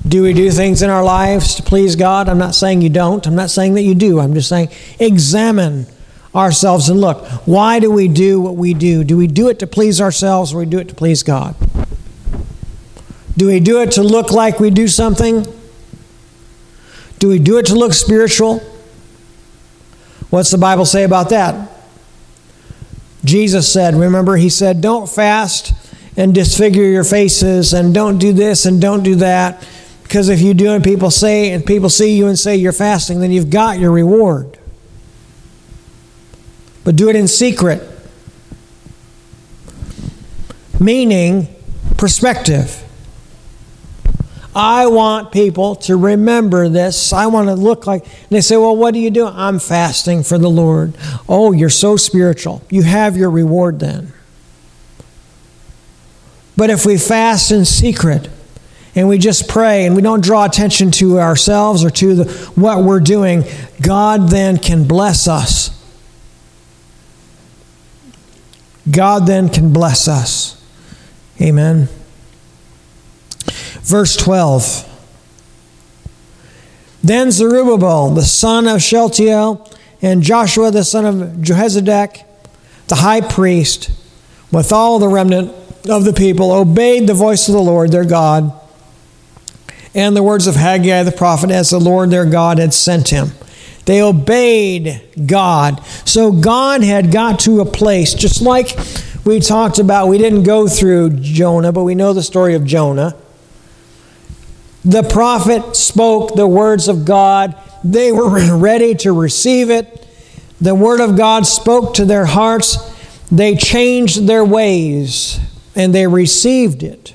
Do 0.07 0.23
we 0.23 0.33
do 0.33 0.51
things 0.51 0.83
in 0.83 0.91
our 0.91 1.03
lives 1.03 1.57
to 1.57 1.63
please 1.63 1.97
God? 1.97 2.29
I'm 2.29 2.39
not 2.39 2.55
saying 2.55 2.83
you 2.83 2.89
don't. 2.89 3.27
I'm 3.27 3.35
not 3.35 3.51
saying 3.51 3.75
that 3.75 3.83
you 3.83 3.95
do. 3.95 4.21
I'm 4.21 4.33
just 4.35 4.49
saying 4.49 4.69
examine 4.99 5.87
ourselves 6.35 6.89
and 6.89 7.01
look. 7.01 7.25
Why 7.47 7.79
do 7.79 7.91
we 7.91 8.09
do 8.09 8.41
what 8.41 8.57
we 8.57 8.75
do? 8.75 9.05
Do 9.05 9.17
we 9.17 9.27
do 9.27 9.49
it 9.49 9.59
to 9.61 9.67
please 9.67 10.01
ourselves 10.01 10.53
or 10.53 10.59
we 10.59 10.67
do 10.67 10.79
it 10.79 10.89
to 10.89 10.95
please 10.95 11.23
God? 11.23 11.55
Do 13.37 13.47
we 13.49 13.61
do 13.61 13.81
it 13.81 13.93
to 13.93 14.03
look 14.03 14.31
like 14.31 14.61
we 14.61 14.71
do 14.71 14.89
something? 14.89 15.47
Do 17.19 17.29
we 17.29 17.39
do 17.39 17.59
it 17.59 17.67
to 17.67 17.75
look 17.75 17.93
spiritual? 17.93 18.59
What's 20.31 20.51
the 20.51 20.59
Bible 20.59 20.85
say 20.85 21.05
about 21.05 21.31
that? 21.31 21.71
Jesus 23.25 23.73
said, 23.73 23.95
remember, 23.95 24.37
he 24.37 24.51
said, 24.51 24.81
don't 24.81 25.09
fast 25.09 25.73
and 26.17 26.35
disfigure 26.35 26.85
your 26.85 27.05
faces 27.05 27.73
and 27.73 27.95
don't 27.95 28.19
do 28.19 28.33
this 28.33 28.67
and 28.67 28.81
don't 28.81 29.03
do 29.03 29.17
that 29.17 29.67
because 30.03 30.29
if 30.29 30.41
you 30.41 30.55
do 30.55 30.71
and 30.73 30.85
people 30.85 31.11
say 31.11 31.51
and 31.51 31.65
people 31.67 31.89
see 31.89 32.17
you 32.17 32.29
and 32.29 32.39
say 32.39 32.55
you're 32.55 32.73
fasting, 32.73 33.21
then 33.21 33.33
you've 33.33 33.51
got 33.51 33.79
your 33.79 33.91
reward. 33.91 34.59
But 36.85 36.97
do 36.97 37.09
it 37.09 37.17
in 37.17 37.27
secret. 37.27 37.83
Meaning 40.79 41.49
perspective. 41.97 42.81
I 44.55 44.87
want 44.87 45.33
people 45.33 45.75
to 45.77 45.97
remember 45.97 46.69
this. 46.69 47.13
I 47.13 47.27
want 47.27 47.49
to 47.49 47.55
look 47.55 47.87
like, 47.87 48.05
and 48.05 48.31
they 48.31 48.41
say, 48.41 48.57
Well, 48.57 48.77
what 48.77 48.95
do 48.95 49.01
you 49.01 49.11
do? 49.11 49.27
I'm 49.27 49.59
fasting 49.59 50.23
for 50.23 50.39
the 50.39 50.51
Lord. 50.51 50.95
Oh, 51.29 51.53
you're 51.53 51.71
so 51.71 51.97
spiritual. 51.97 52.63
You 52.71 52.83
have 52.83 53.17
your 53.17 53.31
reward 53.31 53.81
then. 53.81 54.13
But 56.57 56.71
if 56.71 56.87
we 56.87 56.99
fast 56.99 57.51
in 57.51 57.65
secret, 57.65 58.29
and 58.95 59.09
we 59.09 59.19
just 59.19 59.49
pray 59.49 59.87
and 59.87 59.97
we 59.97 60.03
don't 60.03 60.23
draw 60.23 60.45
attention 60.45 60.91
to 60.93 61.19
ourselves 61.19 61.85
or 61.85 61.91
to 61.91 62.15
the, 62.15 62.33
what 62.55 62.85
we're 62.85 63.01
doing, 63.01 63.45
God 63.81 64.29
then 64.29 64.59
can 64.59 64.87
bless 64.87 65.27
us. 65.27 65.71
God 68.91 69.27
then 69.27 69.49
can 69.49 69.73
bless 69.73 70.09
us. 70.09 70.63
Amen. 71.41 71.89
Verse 73.83 74.17
12. 74.17 74.91
Then 77.03 77.31
Zerubbabel, 77.31 78.11
the 78.11 78.23
son 78.23 78.67
of 78.67 78.81
Shealtiel, 78.81 79.71
and 80.01 80.23
Joshua, 80.23 80.71
the 80.71 80.85
son 80.85 81.05
of 81.05 81.15
Jehozadak, 81.39 82.25
the 82.89 82.97
high 82.97 83.21
priest, 83.21 83.91
with 84.51 84.73
all 84.73 84.99
the 84.99 85.09
remnant 85.09 85.53
of 85.89 86.05
the 86.05 86.13
people, 86.13 86.53
obeyed 86.53 87.07
the 87.07 87.15
voice 87.15 87.49
of 87.49 87.55
the 87.55 87.61
Lord 87.61 87.91
their 87.91 88.05
God 88.05 88.53
and 89.95 90.17
the 90.17 90.23
words 90.23 90.47
of 90.47 90.57
Haggai 90.57 91.05
the 91.05 91.13
prophet 91.13 91.51
as 91.51 91.71
the 91.71 91.79
Lord 91.79 92.11
their 92.11 92.25
God 92.25 92.59
had 92.59 92.75
sent 92.75 93.11
him. 93.11 93.29
They 93.85 94.01
obeyed 94.01 95.03
God. 95.27 95.85
So 96.07 96.33
God 96.33 96.83
had 96.83 97.13
got 97.13 97.41
to 97.41 97.61
a 97.61 97.65
place, 97.65 98.15
just 98.15 98.41
like 98.41 98.77
we 99.25 99.41
talked 99.41 99.79
about, 99.79 100.09
we 100.09 100.19
didn't 100.19 100.45
go 100.45 100.69
through 100.69 101.11
Jonah, 101.21 101.73
but 101.73 101.85
we 101.85 101.95
know 101.95 102.13
the 102.13 102.23
story 102.23 102.55
of 102.55 102.65
Jonah. 102.65 103.15
The 104.85 105.03
prophet 105.03 105.77
spoke 105.77 106.35
the 106.35 106.47
words 106.47 106.89
of 106.89 107.05
God, 107.05 107.57
they 107.83 108.13
were 108.13 108.57
ready 108.59 108.95
to 108.97 109.13
receive 109.13 109.71
it. 109.71 110.07
The 110.61 110.75
word 110.75 111.01
of 111.01 111.17
God 111.17 111.47
spoke 111.47 111.95
to 111.95 112.05
their 112.05 112.27
hearts, 112.27 112.79
they 113.31 113.57
changed 113.57 114.27
their 114.27 114.45
ways, 114.45 115.39
and 115.75 115.95
they 115.95 116.07
received 116.07 116.83
it. 116.83 117.15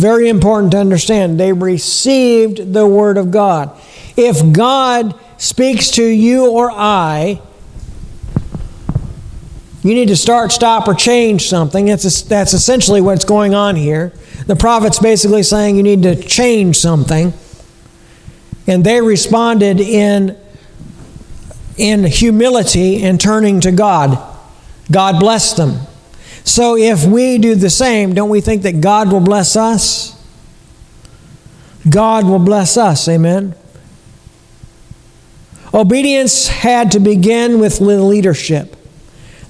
Very 0.00 0.30
important 0.30 0.72
to 0.72 0.78
understand. 0.78 1.38
They 1.38 1.52
received 1.52 2.72
the 2.72 2.86
Word 2.86 3.18
of 3.18 3.30
God. 3.30 3.78
If 4.16 4.52
God 4.52 5.18
speaks 5.38 5.90
to 5.92 6.04
you 6.04 6.50
or 6.50 6.70
I, 6.70 7.40
you 9.82 9.94
need 9.94 10.08
to 10.08 10.16
start, 10.16 10.52
stop, 10.52 10.86
or 10.88 10.94
change 10.94 11.48
something. 11.48 11.86
That's, 11.86 12.22
that's 12.22 12.52
essentially 12.52 13.00
what's 13.00 13.24
going 13.24 13.54
on 13.54 13.76
here. 13.76 14.12
The 14.46 14.56
prophet's 14.56 14.98
basically 14.98 15.42
saying 15.42 15.76
you 15.76 15.82
need 15.82 16.02
to 16.02 16.20
change 16.20 16.76
something. 16.76 17.32
And 18.66 18.84
they 18.84 19.00
responded 19.00 19.80
in, 19.80 20.36
in 21.78 22.04
humility 22.04 23.02
and 23.02 23.18
turning 23.18 23.60
to 23.62 23.72
God. 23.72 24.18
God 24.90 25.18
blessed 25.18 25.56
them. 25.56 25.80
So 26.44 26.76
if 26.76 27.04
we 27.04 27.38
do 27.38 27.54
the 27.54 27.70
same, 27.70 28.14
don't 28.14 28.28
we 28.30 28.40
think 28.40 28.62
that 28.62 28.80
God 28.80 29.10
will 29.10 29.20
bless 29.20 29.56
us? 29.56 30.16
God 31.88 32.26
will 32.26 32.38
bless 32.38 32.76
us. 32.76 33.08
Amen. 33.08 33.54
Obedience 35.72 36.48
had 36.48 36.92
to 36.92 37.00
begin 37.00 37.60
with 37.60 37.80
leadership. 37.80 38.76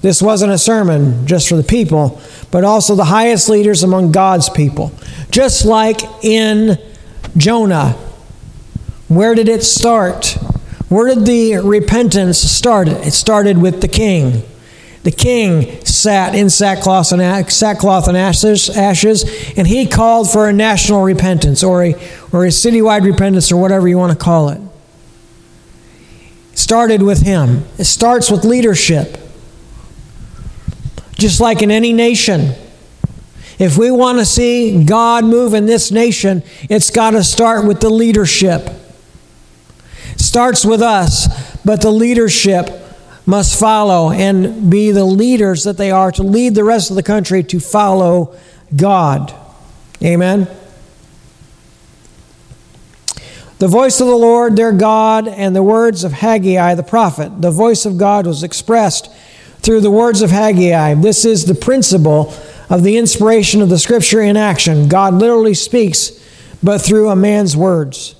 This 0.01 0.21
wasn't 0.21 0.51
a 0.51 0.57
sermon 0.57 1.27
just 1.27 1.47
for 1.47 1.55
the 1.55 1.63
people, 1.63 2.21
but 2.49 2.63
also 2.63 2.95
the 2.95 3.05
highest 3.05 3.49
leaders 3.49 3.83
among 3.83 4.11
God's 4.11 4.49
people. 4.49 4.91
Just 5.29 5.65
like 5.65 6.01
in 6.23 6.77
Jonah. 7.37 7.91
Where 9.07 9.35
did 9.35 9.47
it 9.49 9.63
start? 9.63 10.37
Where 10.89 11.13
did 11.13 11.25
the 11.25 11.57
repentance 11.57 12.37
start? 12.37 12.87
It 12.87 13.13
started 13.13 13.57
with 13.57 13.81
the 13.81 13.87
king. 13.87 14.43
The 15.03 15.11
king 15.11 15.83
sat 15.85 16.35
in 16.35 16.49
sackcloth 16.49 17.11
and, 17.11 17.51
sackcloth 17.51 18.07
and 18.07 18.15
ashes, 18.15 18.69
ashes, 18.69 19.23
and 19.57 19.67
he 19.67 19.87
called 19.87 20.31
for 20.31 20.47
a 20.47 20.53
national 20.53 21.01
repentance 21.01 21.63
or 21.63 21.83
a, 21.83 21.93
or 22.31 22.45
a 22.45 22.49
citywide 22.49 23.03
repentance 23.03 23.51
or 23.51 23.59
whatever 23.59 23.87
you 23.87 23.97
want 23.97 24.17
to 24.17 24.23
call 24.23 24.49
it. 24.49 24.61
Started 26.71 27.03
with 27.03 27.23
him. 27.23 27.65
It 27.77 27.83
starts 27.83 28.31
with 28.31 28.45
leadership. 28.45 29.17
Just 31.15 31.41
like 31.41 31.61
in 31.61 31.69
any 31.69 31.91
nation, 31.91 32.53
if 33.59 33.77
we 33.77 33.91
want 33.91 34.19
to 34.19 34.25
see 34.25 34.85
God 34.85 35.25
move 35.25 35.53
in 35.53 35.65
this 35.65 35.91
nation, 35.91 36.43
it's 36.69 36.89
got 36.89 37.11
to 37.11 37.25
start 37.25 37.67
with 37.67 37.81
the 37.81 37.89
leadership. 37.89 38.69
It 40.13 40.21
starts 40.21 40.63
with 40.63 40.81
us, 40.81 41.59
but 41.65 41.81
the 41.81 41.91
leadership 41.91 42.69
must 43.25 43.59
follow 43.59 44.09
and 44.09 44.71
be 44.71 44.91
the 44.91 45.03
leaders 45.03 45.65
that 45.65 45.75
they 45.75 45.91
are 45.91 46.13
to 46.13 46.23
lead 46.23 46.55
the 46.55 46.63
rest 46.63 46.89
of 46.89 46.95
the 46.95 47.03
country 47.03 47.43
to 47.43 47.59
follow 47.59 48.33
God. 48.73 49.35
Amen. 50.01 50.47
The 53.61 53.67
voice 53.67 54.01
of 54.01 54.07
the 54.07 54.15
Lord 54.15 54.55
their 54.55 54.71
God 54.71 55.27
and 55.27 55.55
the 55.55 55.61
words 55.61 56.03
of 56.03 56.13
Haggai 56.13 56.73
the 56.73 56.81
prophet. 56.81 57.43
The 57.43 57.51
voice 57.51 57.85
of 57.85 57.95
God 57.95 58.25
was 58.25 58.41
expressed 58.41 59.13
through 59.59 59.81
the 59.81 59.91
words 59.91 60.23
of 60.23 60.31
Haggai. 60.31 60.95
This 60.95 61.25
is 61.25 61.45
the 61.45 61.53
principle 61.53 62.33
of 62.71 62.81
the 62.81 62.97
inspiration 62.97 63.61
of 63.61 63.69
the 63.69 63.77
scripture 63.77 64.19
in 64.19 64.35
action. 64.35 64.89
God 64.89 65.13
literally 65.13 65.53
speaks, 65.53 66.11
but 66.63 66.81
through 66.81 67.09
a 67.09 67.15
man's 67.15 67.55
words. 67.55 68.15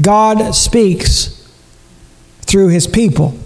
God 0.00 0.56
speaks 0.56 1.48
through 2.40 2.70
his 2.70 2.88
people. 2.88 3.38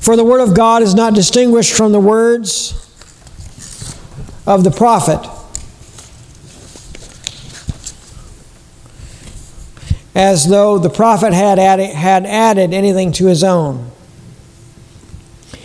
For 0.00 0.16
the 0.16 0.24
word 0.24 0.40
of 0.40 0.56
God 0.56 0.80
is 0.82 0.94
not 0.94 1.12
distinguished 1.12 1.74
from 1.74 1.92
the 1.92 2.00
words 2.00 2.72
of 4.46 4.64
the 4.64 4.70
prophet. 4.70 5.37
As 10.18 10.48
though 10.48 10.78
the 10.78 10.90
prophet 10.90 11.32
had 11.32 11.60
added, 11.60 11.90
had 11.90 12.26
added 12.26 12.74
anything 12.74 13.12
to 13.12 13.26
his 13.26 13.44
own. 13.44 13.92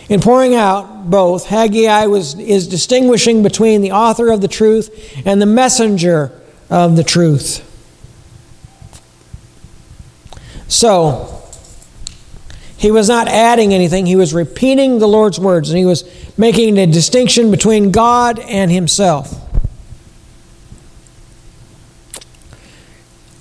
In 0.08 0.20
pouring 0.20 0.54
out 0.54 1.10
both, 1.10 1.46
Haggai 1.46 2.06
was, 2.06 2.38
is 2.38 2.68
distinguishing 2.68 3.42
between 3.42 3.80
the 3.80 3.90
author 3.90 4.30
of 4.30 4.40
the 4.40 4.46
truth 4.46 5.20
and 5.26 5.42
the 5.42 5.46
messenger 5.46 6.40
of 6.70 6.94
the 6.94 7.02
truth. 7.02 7.68
So, 10.68 11.42
he 12.76 12.92
was 12.92 13.08
not 13.08 13.26
adding 13.26 13.74
anything, 13.74 14.06
he 14.06 14.14
was 14.14 14.32
repeating 14.32 15.00
the 15.00 15.08
Lord's 15.08 15.40
words, 15.40 15.68
and 15.68 15.76
he 15.76 15.84
was 15.84 16.04
making 16.38 16.78
a 16.78 16.86
distinction 16.86 17.50
between 17.50 17.90
God 17.90 18.38
and 18.38 18.70
himself. 18.70 19.43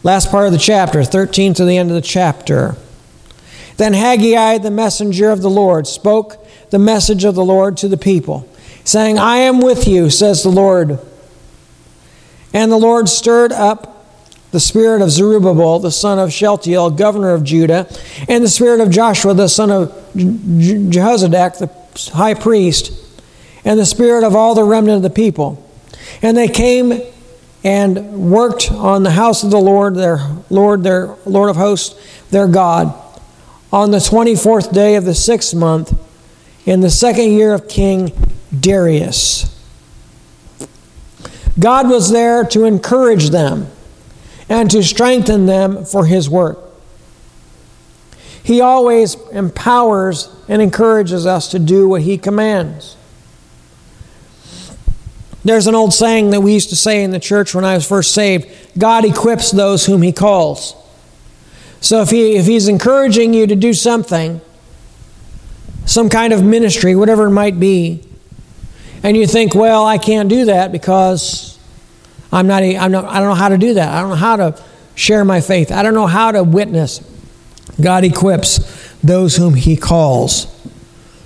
Last 0.04 0.30
part 0.30 0.48
of 0.48 0.52
the 0.52 0.58
chapter, 0.58 1.04
13 1.04 1.54
to 1.56 1.66
the 1.66 1.78
end 1.78 1.90
of 1.90 1.96
the 1.96 2.02
chapter. 2.02 2.76
Then 3.78 3.94
Haggai, 3.94 4.58
the 4.58 4.70
messenger 4.70 5.32
of 5.32 5.42
the 5.42 5.50
Lord, 5.50 5.88
spoke 5.88 6.46
the 6.72 6.80
message 6.80 7.24
of 7.24 7.36
the 7.36 7.46
Lord 7.46 7.78
to 7.78 7.88
the 7.88 7.98
people, 7.98 8.48
saying, 8.84 9.18
I 9.18 9.38
am 9.38 9.62
with 9.62 9.88
you, 9.88 10.10
says 10.10 10.44
the 10.44 10.50
Lord. 10.50 11.00
And 12.54 12.70
the 12.70 12.78
Lord 12.78 13.08
stirred 13.08 13.54
up 13.54 14.06
the 14.52 14.60
spirit 14.60 15.02
of 15.02 15.10
Zerubbabel, 15.10 15.80
the 15.80 15.90
son 15.90 16.20
of 16.20 16.34
Shealtiel, 16.34 16.92
governor 16.92 17.32
of 17.32 17.44
Judah, 17.44 17.88
and 18.28 18.44
the 18.44 18.50
spirit 18.50 18.82
of 18.82 18.92
Joshua, 18.92 19.34
the 19.34 19.48
son 19.48 19.72
of 19.72 19.90
Jehozadak, 20.16 21.60
the 21.60 22.12
high 22.12 22.34
priest, 22.34 22.92
and 23.64 23.80
the 23.80 23.86
spirit 23.86 24.24
of 24.24 24.36
all 24.36 24.54
the 24.54 24.66
remnant 24.66 24.98
of 24.98 25.02
the 25.04 25.10
people. 25.10 25.66
And 26.22 26.36
they 26.36 26.50
came 26.50 27.02
and 27.64 28.32
worked 28.32 28.72
on 28.72 29.04
the 29.04 29.12
house 29.12 29.44
of 29.44 29.52
the 29.52 29.60
Lord, 29.60 29.96
their 29.96 30.20
Lord, 30.50 30.84
their 30.84 31.16
Lord 31.26 31.50
of 31.50 31.56
hosts, 31.56 31.96
their 32.30 32.48
God, 32.48 32.94
on 33.72 33.92
the 33.92 33.98
24th 33.98 34.74
day 34.74 34.96
of 34.96 35.06
the 35.06 35.16
sixth 35.16 35.56
month, 35.56 35.98
in 36.66 36.82
the 36.82 36.90
second 36.90 37.32
year 37.32 37.54
of 37.54 37.68
King 37.68 38.12
Darius. 38.58 39.50
God 41.60 41.90
was 41.90 42.12
there 42.12 42.44
to 42.46 42.66
encourage 42.66 43.30
them 43.30 43.68
and 44.50 44.70
to 44.72 44.84
strengthen 44.84 45.46
them 45.46 45.86
for 45.86 46.06
his 46.06 46.30
work. 46.30 46.60
He 48.44 48.60
always 48.60 49.16
empowers 49.32 50.30
and 50.50 50.62
encourages 50.62 51.26
us 51.26 51.50
to 51.52 51.60
do 51.60 51.88
what 51.88 52.02
he 52.02 52.18
commands. 52.18 52.98
There's 55.44 55.68
an 55.68 55.76
old 55.76 55.94
saying 55.94 56.30
that 56.30 56.42
we 56.42 56.54
used 56.54 56.70
to 56.70 56.76
say 56.76 57.04
in 57.04 57.12
the 57.12 57.20
church 57.20 57.54
when 57.54 57.66
I 57.66 57.76
was 57.76 57.88
first 57.88 58.14
saved 58.14 58.48
God 58.78 59.06
equips 59.06 59.52
those 59.52 59.86
whom 59.86 60.02
he 60.02 60.12
calls. 60.12 60.76
So 61.82 62.02
if, 62.02 62.10
he, 62.10 62.38
if 62.38 62.46
he's 62.46 62.70
encouraging 62.70 63.34
you 63.34 63.46
to 63.46 63.56
do 63.56 63.74
something, 63.74 64.40
some 65.86 66.08
kind 66.10 66.32
of 66.32 66.42
ministry, 66.44 66.96
whatever 66.96 67.26
it 67.26 67.32
might 67.32 67.60
be, 67.60 68.08
and 69.04 69.18
you 69.18 69.28
think, 69.28 69.54
well, 69.54 69.86
I 69.86 69.98
can't 69.98 70.30
do 70.30 70.46
that 70.46 70.72
because 70.72 71.60
I'm 72.32 72.48
not, 72.48 72.64
I'm 72.64 72.92
not, 72.92 73.04
I 73.04 73.20
don't 73.20 73.28
know 73.28 73.36
how 73.36 73.50
to 73.50 73.58
do 73.58 73.74
that. 73.74 73.90
I 73.94 74.00
don't 74.00 74.12
know 74.12 74.16
how 74.16 74.38
to 74.38 74.64
share 74.96 75.26
my 75.26 75.42
faith. 75.42 75.74
I 75.74 75.84
don't 75.84 75.94
know 75.94 76.08
how 76.08 76.32
to 76.32 76.44
witness. 76.44 77.02
God 77.82 78.06
equips 78.06 78.96
those 79.04 79.36
whom 79.36 79.56
He 79.56 79.76
calls. 79.76 80.48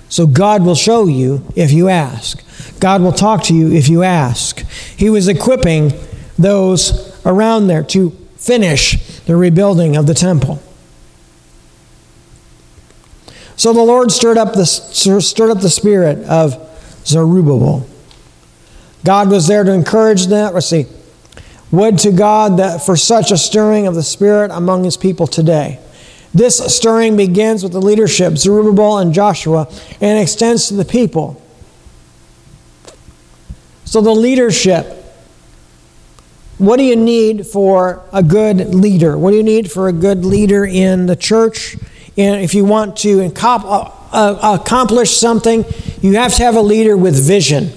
So 0.08 0.26
God 0.26 0.64
will 0.64 0.74
show 0.74 1.06
you 1.06 1.46
if 1.54 1.70
you 1.70 1.88
ask. 1.88 2.42
God 2.80 3.02
will 3.02 3.12
talk 3.12 3.44
to 3.44 3.54
you 3.54 3.72
if 3.72 3.88
you 3.88 4.02
ask. 4.02 4.60
He 4.96 5.10
was 5.10 5.28
equipping 5.28 5.92
those 6.38 7.16
around 7.26 7.66
there 7.66 7.82
to 7.84 8.10
finish 8.36 9.20
the 9.20 9.36
rebuilding 9.36 9.96
of 9.96 10.06
the 10.06 10.14
temple. 10.14 10.62
So 13.56 13.72
the 13.72 13.82
Lord 13.82 14.12
stirred 14.12 14.38
up 14.38 14.54
the, 14.54 14.64
stirred 14.64 15.50
up 15.50 15.60
the 15.60 15.70
spirit 15.70 16.18
of 16.26 16.56
Zerubbabel. 17.04 17.88
God 19.04 19.30
was 19.30 19.46
there 19.46 19.64
to 19.64 19.72
encourage 19.72 20.26
them. 20.26 20.54
Let's 20.54 20.68
see. 20.68 20.86
Would 21.70 21.98
to 22.00 22.12
God 22.12 22.58
that 22.58 22.84
for 22.84 22.96
such 22.96 23.30
a 23.30 23.36
stirring 23.36 23.86
of 23.86 23.94
the 23.94 24.02
Spirit 24.02 24.50
among 24.50 24.84
His 24.84 24.96
people 24.96 25.26
today. 25.26 25.78
This 26.32 26.58
stirring 26.74 27.16
begins 27.16 27.62
with 27.62 27.72
the 27.72 27.80
leadership, 27.80 28.36
Zerubbabel 28.36 28.98
and 28.98 29.12
Joshua, 29.12 29.68
and 30.00 30.18
extends 30.18 30.68
to 30.68 30.74
the 30.74 30.84
people. 30.84 31.42
So, 33.88 34.02
the 34.02 34.12
leadership. 34.12 34.86
What 36.58 36.76
do 36.76 36.82
you 36.82 36.94
need 36.94 37.46
for 37.46 38.02
a 38.12 38.22
good 38.22 38.74
leader? 38.74 39.16
What 39.16 39.30
do 39.30 39.38
you 39.38 39.42
need 39.42 39.72
for 39.72 39.88
a 39.88 39.94
good 39.94 40.26
leader 40.26 40.66
in 40.66 41.06
the 41.06 41.16
church? 41.16 41.74
And 42.18 42.42
if 42.42 42.52
you 42.52 42.66
want 42.66 42.98
to 42.98 43.22
uh, 43.22 43.90
uh, 44.12 44.58
accomplish 44.60 45.16
something, 45.16 45.64
you 46.02 46.16
have 46.16 46.34
to 46.34 46.42
have 46.42 46.54
a 46.54 46.60
leader 46.60 46.98
with 46.98 47.16
vision. 47.16 47.70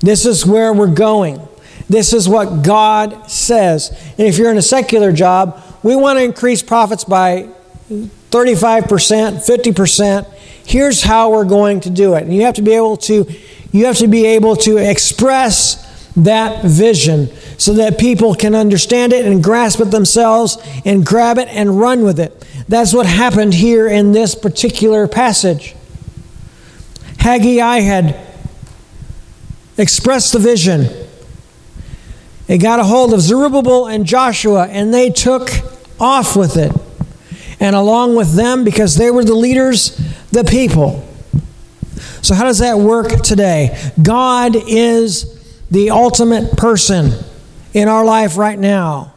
This 0.00 0.24
is 0.24 0.46
where 0.46 0.72
we're 0.72 0.86
going. 0.86 1.46
This 1.90 2.14
is 2.14 2.26
what 2.26 2.62
God 2.62 3.30
says. 3.30 3.90
And 4.16 4.26
if 4.26 4.38
you're 4.38 4.50
in 4.50 4.56
a 4.56 4.62
secular 4.62 5.12
job, 5.12 5.62
we 5.82 5.94
want 5.94 6.18
to 6.18 6.24
increase 6.24 6.62
profits 6.62 7.04
by 7.04 7.50
35%, 7.90 9.44
50%. 9.46 10.34
Here's 10.68 11.02
how 11.02 11.30
we're 11.30 11.46
going 11.46 11.80
to 11.80 11.90
do 11.90 12.12
it. 12.12 12.24
And 12.24 12.34
you 12.34 12.42
have 12.42 12.56
to 12.56 12.62
be 12.62 12.74
able 12.74 12.98
to 12.98 13.26
you 13.72 13.86
have 13.86 13.96
to 13.96 14.06
be 14.06 14.26
able 14.26 14.54
to 14.56 14.76
express 14.76 16.12
that 16.14 16.62
vision 16.62 17.30
so 17.56 17.72
that 17.72 17.98
people 17.98 18.34
can 18.34 18.54
understand 18.54 19.14
it 19.14 19.24
and 19.24 19.42
grasp 19.42 19.80
it 19.80 19.86
themselves 19.86 20.58
and 20.84 21.06
grab 21.06 21.38
it 21.38 21.48
and 21.48 21.80
run 21.80 22.04
with 22.04 22.20
it. 22.20 22.46
That's 22.68 22.92
what 22.92 23.06
happened 23.06 23.54
here 23.54 23.88
in 23.88 24.12
this 24.12 24.34
particular 24.34 25.08
passage. 25.08 25.74
Haggai 27.18 27.80
had 27.80 28.20
expressed 29.78 30.34
the 30.34 30.38
vision. 30.38 30.86
It 32.46 32.58
got 32.58 32.78
a 32.78 32.84
hold 32.84 33.14
of 33.14 33.22
Zerubbabel 33.22 33.86
and 33.86 34.04
Joshua, 34.04 34.66
and 34.66 34.92
they 34.92 35.08
took 35.08 35.48
off 35.98 36.36
with 36.36 36.58
it. 36.58 36.72
And 37.60 37.74
along 37.74 38.16
with 38.16 38.34
them, 38.34 38.64
because 38.64 38.96
they 38.96 39.10
were 39.10 39.24
the 39.24 39.34
leaders, 39.34 39.96
the 40.30 40.44
people. 40.44 41.04
So, 42.22 42.34
how 42.34 42.44
does 42.44 42.58
that 42.58 42.78
work 42.78 43.22
today? 43.22 43.92
God 44.00 44.54
is 44.54 45.34
the 45.70 45.90
ultimate 45.90 46.56
person 46.56 47.12
in 47.74 47.88
our 47.88 48.04
life 48.04 48.36
right 48.36 48.58
now. 48.58 49.14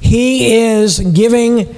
He 0.00 0.54
is 0.54 1.00
giving 1.00 1.74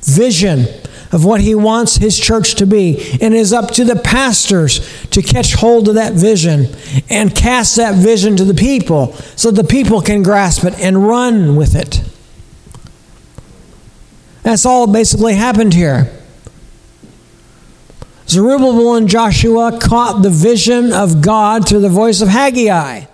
vision 0.00 0.66
of 1.12 1.24
what 1.26 1.42
he 1.42 1.54
wants 1.54 1.96
his 1.96 2.18
church 2.18 2.54
to 2.56 2.66
be. 2.66 2.96
And 3.20 3.34
it 3.34 3.38
is 3.38 3.52
up 3.52 3.70
to 3.72 3.84
the 3.84 3.96
pastors 3.96 4.80
to 5.08 5.22
catch 5.22 5.54
hold 5.54 5.88
of 5.88 5.94
that 5.96 6.14
vision 6.14 6.74
and 7.10 7.34
cast 7.34 7.76
that 7.76 7.96
vision 7.96 8.36
to 8.36 8.44
the 8.44 8.54
people 8.54 9.12
so 9.36 9.50
the 9.50 9.62
people 9.62 10.00
can 10.00 10.22
grasp 10.22 10.64
it 10.64 10.78
and 10.80 11.06
run 11.06 11.54
with 11.54 11.76
it. 11.76 12.02
That's 14.42 14.66
all 14.66 14.86
basically 14.86 15.34
happened 15.34 15.74
here. 15.74 16.10
Zerubbabel 18.28 18.96
and 18.96 19.08
Joshua 19.08 19.78
caught 19.78 20.22
the 20.22 20.30
vision 20.30 20.92
of 20.92 21.20
God 21.20 21.68
through 21.68 21.80
the 21.80 21.88
voice 21.88 22.20
of 22.20 22.28
Haggai, 22.28 23.04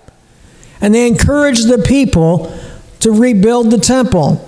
and 0.81 0.95
they 0.95 1.07
encouraged 1.07 1.69
the 1.69 1.79
people 1.79 2.57
to 3.01 3.11
rebuild 3.11 3.71
the 3.71 3.79
temple 3.79 4.45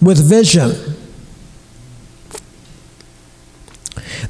with 0.00 0.18
vision. 0.18 0.96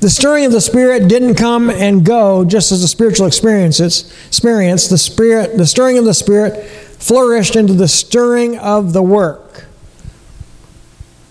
The 0.01 0.11
stirring 0.11 0.45
of 0.45 0.53
the 0.53 0.61
Spirit 0.61 1.09
didn't 1.09 1.37
come 1.37 1.71
and 1.71 2.05
go 2.05 2.45
just 2.45 2.73
as 2.73 2.83
a 2.83 2.89
spiritual 2.89 3.27
experience. 3.27 3.81
experience. 3.81 4.89
The 4.89 4.99
Spirit, 4.99 5.57
the 5.57 5.67
stirring 5.67 5.99
of 5.99 6.05
the 6.05 6.15
Spirit 6.15 6.65
flourished 6.67 7.57
into 7.57 7.73
the 7.73 7.89
stirring 7.89 8.59
of 8.59 8.93
the 8.93 9.03
work. 9.03 9.46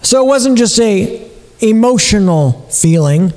So 0.05 0.23
it 0.23 0.27
wasn't 0.27 0.59
just 0.59 0.79
a 0.79 1.27
emotional 1.61 2.61
feeling. 2.69 3.33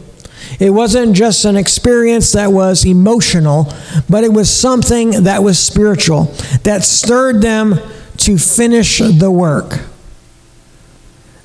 It 0.61 0.69
wasn't 0.69 1.17
just 1.17 1.47
an 1.47 1.57
experience 1.57 2.33
that 2.33 2.53
was 2.53 2.85
emotional, 2.85 3.73
but 4.11 4.23
it 4.23 4.35
was 4.35 4.55
something 4.55 5.23
that 5.25 5.43
was 5.43 5.59
spiritual, 5.59 6.25
that 6.65 6.85
stirred 6.85 7.41
them 7.41 7.77
to 8.19 8.37
finish 8.37 8.99
the 8.99 9.31
work. 9.31 9.81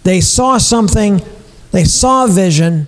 They 0.04 0.20
saw 0.20 0.58
something, 0.58 1.22
they 1.72 1.86
saw 1.86 2.26
a 2.26 2.28
vision, 2.28 2.88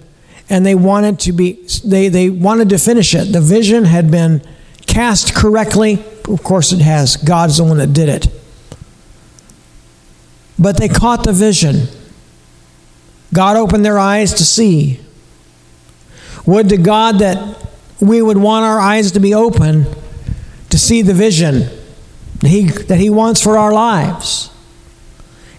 and 0.49 0.65
they 0.65 0.75
wanted 0.75 1.19
to 1.21 1.31
be 1.31 1.65
they, 1.85 2.09
they 2.09 2.29
wanted 2.29 2.67
to 2.67 2.77
finish 2.77 3.15
it. 3.15 3.31
The 3.31 3.39
vision 3.39 3.85
had 3.85 4.11
been 4.11 4.41
cast 4.87 5.33
correctly. 5.33 6.03
Of 6.27 6.43
course 6.43 6.73
it 6.73 6.81
has. 6.81 7.15
God's 7.15 7.59
the 7.59 7.63
one 7.63 7.77
that 7.77 7.93
did 7.93 8.09
it. 8.09 8.27
But 10.59 10.75
they 10.75 10.89
caught 10.89 11.23
the 11.23 11.31
vision 11.31 11.87
god 13.35 13.55
opened 13.57 13.85
their 13.85 13.99
eyes 13.99 14.33
to 14.33 14.43
see 14.43 14.99
would 16.45 16.69
to 16.69 16.77
god 16.77 17.19
that 17.19 17.69
we 17.99 18.21
would 18.21 18.37
want 18.37 18.65
our 18.65 18.79
eyes 18.79 19.11
to 19.11 19.19
be 19.19 19.33
open 19.33 19.85
to 20.69 20.77
see 20.77 21.01
the 21.01 21.13
vision 21.13 21.69
that 22.39 22.47
he, 22.49 22.63
that 22.63 22.99
he 22.99 23.09
wants 23.09 23.41
for 23.41 23.57
our 23.57 23.73
lives 23.73 24.49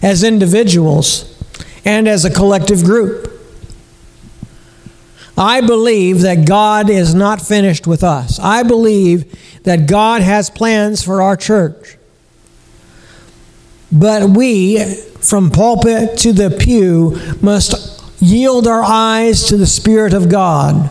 as 0.01 0.23
individuals 0.23 1.33
and 1.85 2.07
as 2.07 2.25
a 2.25 2.29
collective 2.29 2.83
group 2.83 3.37
I 5.37 5.61
believe 5.61 6.21
that 6.21 6.47
God 6.47 6.89
is 6.89 7.13
not 7.13 7.41
finished 7.41 7.85
with 7.85 8.03
us. 8.03 8.39
I 8.39 8.63
believe 8.63 9.61
that 9.63 9.87
God 9.87 10.23
has 10.23 10.49
plans 10.49 11.03
for 11.03 11.21
our 11.21 11.37
church. 11.37 11.97
But 13.91 14.31
we, 14.31 14.77
from 15.27 15.51
pulpit 15.51 16.17
to 16.19 16.31
the 16.31 16.49
pew, 16.49 17.19
must 17.41 18.01
yield 18.21 18.65
our 18.65 18.83
eyes 18.83 19.43
to 19.43 19.57
the 19.57 19.67
Spirit 19.67 20.13
of 20.13 20.29
God. 20.29 20.89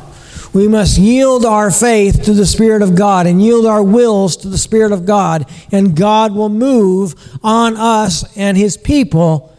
We 0.53 0.69
must 0.69 0.99
yield 0.99 1.45
our 1.45 1.71
faith 1.71 2.23
to 2.25 2.35
the 2.35 2.47
Spirit 2.47 2.83
of 2.83 2.95
God 2.95 3.27
and 3.27 3.43
yield 3.43 3.67
our 3.67 3.83
wills 3.83 4.37
to 4.39 4.49
the 4.49 4.59
Spirit 4.59 4.93
of 4.93 5.07
God, 5.07 5.51
and 5.73 5.97
God 5.97 6.35
will 6.35 6.49
move 6.49 7.15
on 7.43 7.77
us 7.77 8.37
and 8.37 8.57
His 8.57 8.77
people 8.77 9.55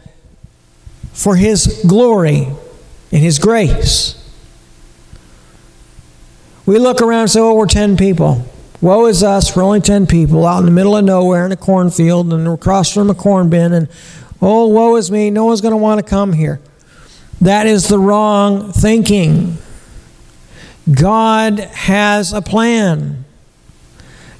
for 1.12 1.36
His 1.36 1.82
glory 1.86 2.46
and 3.10 3.22
His 3.22 3.38
grace. 3.38 4.14
We 6.66 6.78
look 6.78 7.00
around 7.00 7.22
and 7.22 7.30
say, 7.30 7.40
oh, 7.40 7.54
we're 7.54 7.66
10 7.66 7.96
people. 7.96 8.46
Woe 8.80 9.06
is 9.06 9.24
us, 9.24 9.56
we're 9.56 9.64
only 9.64 9.80
10 9.80 10.06
people 10.06 10.46
out 10.46 10.60
in 10.60 10.66
the 10.66 10.70
middle 10.70 10.96
of 10.96 11.04
nowhere 11.04 11.46
in 11.46 11.50
a 11.50 11.56
cornfield 11.56 12.32
and 12.32 12.46
across 12.46 12.92
from 12.92 13.10
a 13.10 13.14
corn 13.14 13.50
bin, 13.50 13.72
and 13.72 13.88
oh, 14.40 14.68
woe 14.68 14.96
is 14.96 15.10
me, 15.10 15.30
no 15.30 15.44
one's 15.44 15.60
going 15.60 15.72
to 15.72 15.76
want 15.76 16.04
to 16.04 16.08
come 16.08 16.32
here. 16.32 16.60
That 17.40 17.66
is 17.66 17.88
the 17.88 17.98
wrong 17.98 18.72
thinking. 18.72 19.58
God 20.92 21.58
has 21.60 22.32
a 22.32 22.42
plan. 22.42 23.24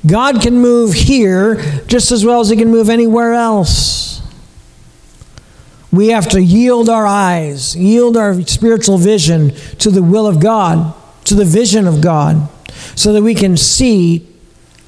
God 0.06 0.40
can 0.40 0.60
move 0.60 0.94
here 0.94 1.56
just 1.86 2.10
as 2.10 2.24
well 2.24 2.40
as 2.40 2.48
He 2.48 2.56
can 2.56 2.70
move 2.70 2.88
anywhere 2.88 3.34
else. 3.34 4.22
We 5.90 6.08
have 6.08 6.28
to 6.30 6.42
yield 6.42 6.88
our 6.88 7.06
eyes, 7.06 7.76
yield 7.76 8.16
our 8.16 8.40
spiritual 8.42 8.98
vision 8.98 9.50
to 9.78 9.90
the 9.90 10.02
will 10.02 10.26
of 10.26 10.40
God, 10.40 10.94
to 11.24 11.34
the 11.34 11.44
vision 11.44 11.86
of 11.86 12.00
God, 12.00 12.48
so 12.94 13.12
that 13.12 13.22
we 13.22 13.34
can 13.34 13.56
see 13.56 14.26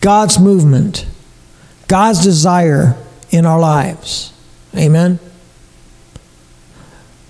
God's 0.00 0.38
movement, 0.38 1.06
God's 1.88 2.22
desire 2.22 2.96
in 3.30 3.46
our 3.46 3.58
lives. 3.58 4.32
Amen. 4.76 5.18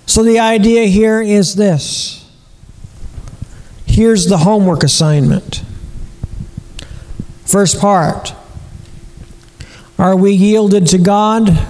So 0.07 0.23
the 0.23 0.39
idea 0.39 0.87
here 0.87 1.23
is 1.23 1.55
this. 1.55 2.29
Here's 3.87 4.27
the 4.27 4.39
homework 4.39 4.83
assignment. 4.83 5.63
First 7.45 7.81
part 7.81 8.35
Are 9.99 10.17
we 10.17 10.33
yielded 10.33 10.87
to 10.89 10.99
God 10.99 11.69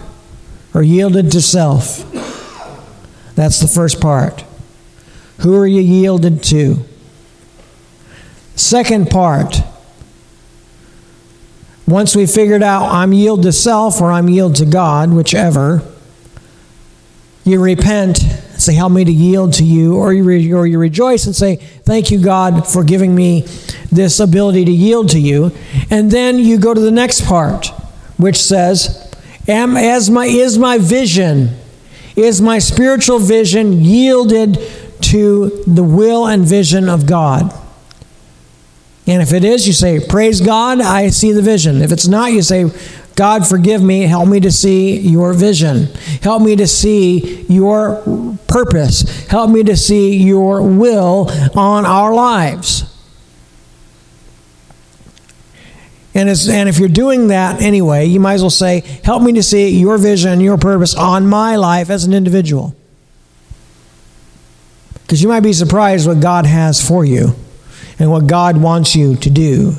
or 0.75 0.83
yielded 0.83 1.33
to 1.33 1.41
self? 1.41 2.05
That's 3.35 3.61
the 3.61 3.69
first 3.69 4.01
part. 4.01 4.45
Who 5.41 5.57
are 5.57 5.67
you 5.67 5.81
yielded 5.81 6.43
to? 6.45 6.85
Second 8.57 9.09
part 9.09 9.63
once 11.91 12.15
we 12.15 12.27
figured 12.27 12.63
out 12.63 12.91
I'm 12.91 13.13
yield 13.13 13.43
to 13.43 13.53
self 13.53 14.01
or 14.01 14.13
I'm 14.13 14.29
yield 14.29 14.57
to 14.57 14.67
God, 14.67 15.13
whichever, 15.13 15.83
you 17.45 17.61
repent, 17.61 18.19
say, 18.19 18.75
Help 18.75 18.93
me 18.93 19.05
to 19.05 19.13
yield 19.13 19.55
to 19.55 19.65
you, 19.65 19.97
or 19.97 20.13
you, 20.13 20.25
re- 20.25 20.53
or 20.53 20.67
you 20.67 20.79
rejoice 20.79 21.27
and 21.27 21.35
say, 21.35 21.57
Thank 21.57 22.11
you, 22.11 22.23
God, 22.23 22.67
for 22.67 22.85
giving 22.85 23.15
me 23.15 23.43
this 23.91 24.21
ability 24.21 24.65
to 24.67 24.71
yield 24.71 25.09
to 25.11 25.19
you. 25.19 25.53
And 25.91 26.11
then 26.11 26.39
you 26.39 26.59
go 26.59 26.75
to 26.75 26.81
the 26.81 26.91
next 26.91 27.25
part, 27.27 27.69
which 28.17 28.41
says, 28.41 29.13
Am, 29.49 29.77
as 29.77 30.11
my, 30.11 30.27
Is 30.27 30.59
my 30.59 30.79
vision, 30.79 31.57
is 32.15 32.41
my 32.41 32.59
spiritual 32.59 33.19
vision 33.19 33.73
yielded 33.73 34.59
to 35.03 35.65
the 35.67 35.83
will 35.83 36.27
and 36.27 36.45
vision 36.45 36.89
of 36.89 37.07
God? 37.07 37.53
And 39.11 39.21
if 39.21 39.33
it 39.33 39.43
is, 39.43 39.67
you 39.67 39.73
say, 39.73 39.99
Praise 39.99 40.41
God, 40.41 40.81
I 40.81 41.09
see 41.09 41.33
the 41.33 41.43
vision. 41.43 41.83
If 41.83 41.91
it's 41.91 42.07
not, 42.07 42.31
you 42.31 42.43
say, 42.43 42.71
God, 43.17 43.45
forgive 43.45 43.83
me. 43.83 44.03
Help 44.03 44.29
me 44.29 44.39
to 44.39 44.53
see 44.53 45.01
your 45.01 45.33
vision. 45.33 45.87
Help 46.23 46.43
me 46.43 46.55
to 46.55 46.69
see 46.69 47.43
your 47.49 48.05
purpose. 48.47 49.27
Help 49.27 49.51
me 49.51 49.65
to 49.65 49.77
see 49.77 50.17
your 50.17 50.63
will 50.63 51.29
on 51.59 51.85
our 51.87 52.15
lives. 52.15 52.85
And, 56.15 56.29
and 56.29 56.69
if 56.69 56.79
you're 56.79 56.89
doing 56.89 57.29
that 57.29 57.61
anyway, 57.61 58.05
you 58.05 58.21
might 58.21 58.35
as 58.35 58.43
well 58.43 58.51
say, 58.51 58.83
Help 59.03 59.25
me 59.25 59.33
to 59.33 59.43
see 59.43 59.71
your 59.71 59.99
vision, 59.99 60.41
your 60.41 60.57
purpose 60.57 60.95
on 60.95 61.27
my 61.27 61.57
life 61.57 61.91
as 61.91 62.05
an 62.05 62.13
individual. 62.13 62.77
Because 65.03 65.21
you 65.21 65.27
might 65.27 65.41
be 65.41 65.53
surprised 65.53 66.07
what 66.07 66.21
God 66.21 66.47
has 66.47 66.81
for 66.81 67.05
you 67.05 67.35
and 68.01 68.11
what 68.11 68.27
God 68.27 68.57
wants 68.57 68.97
you 68.97 69.15
to 69.17 69.31
do. 69.31 69.75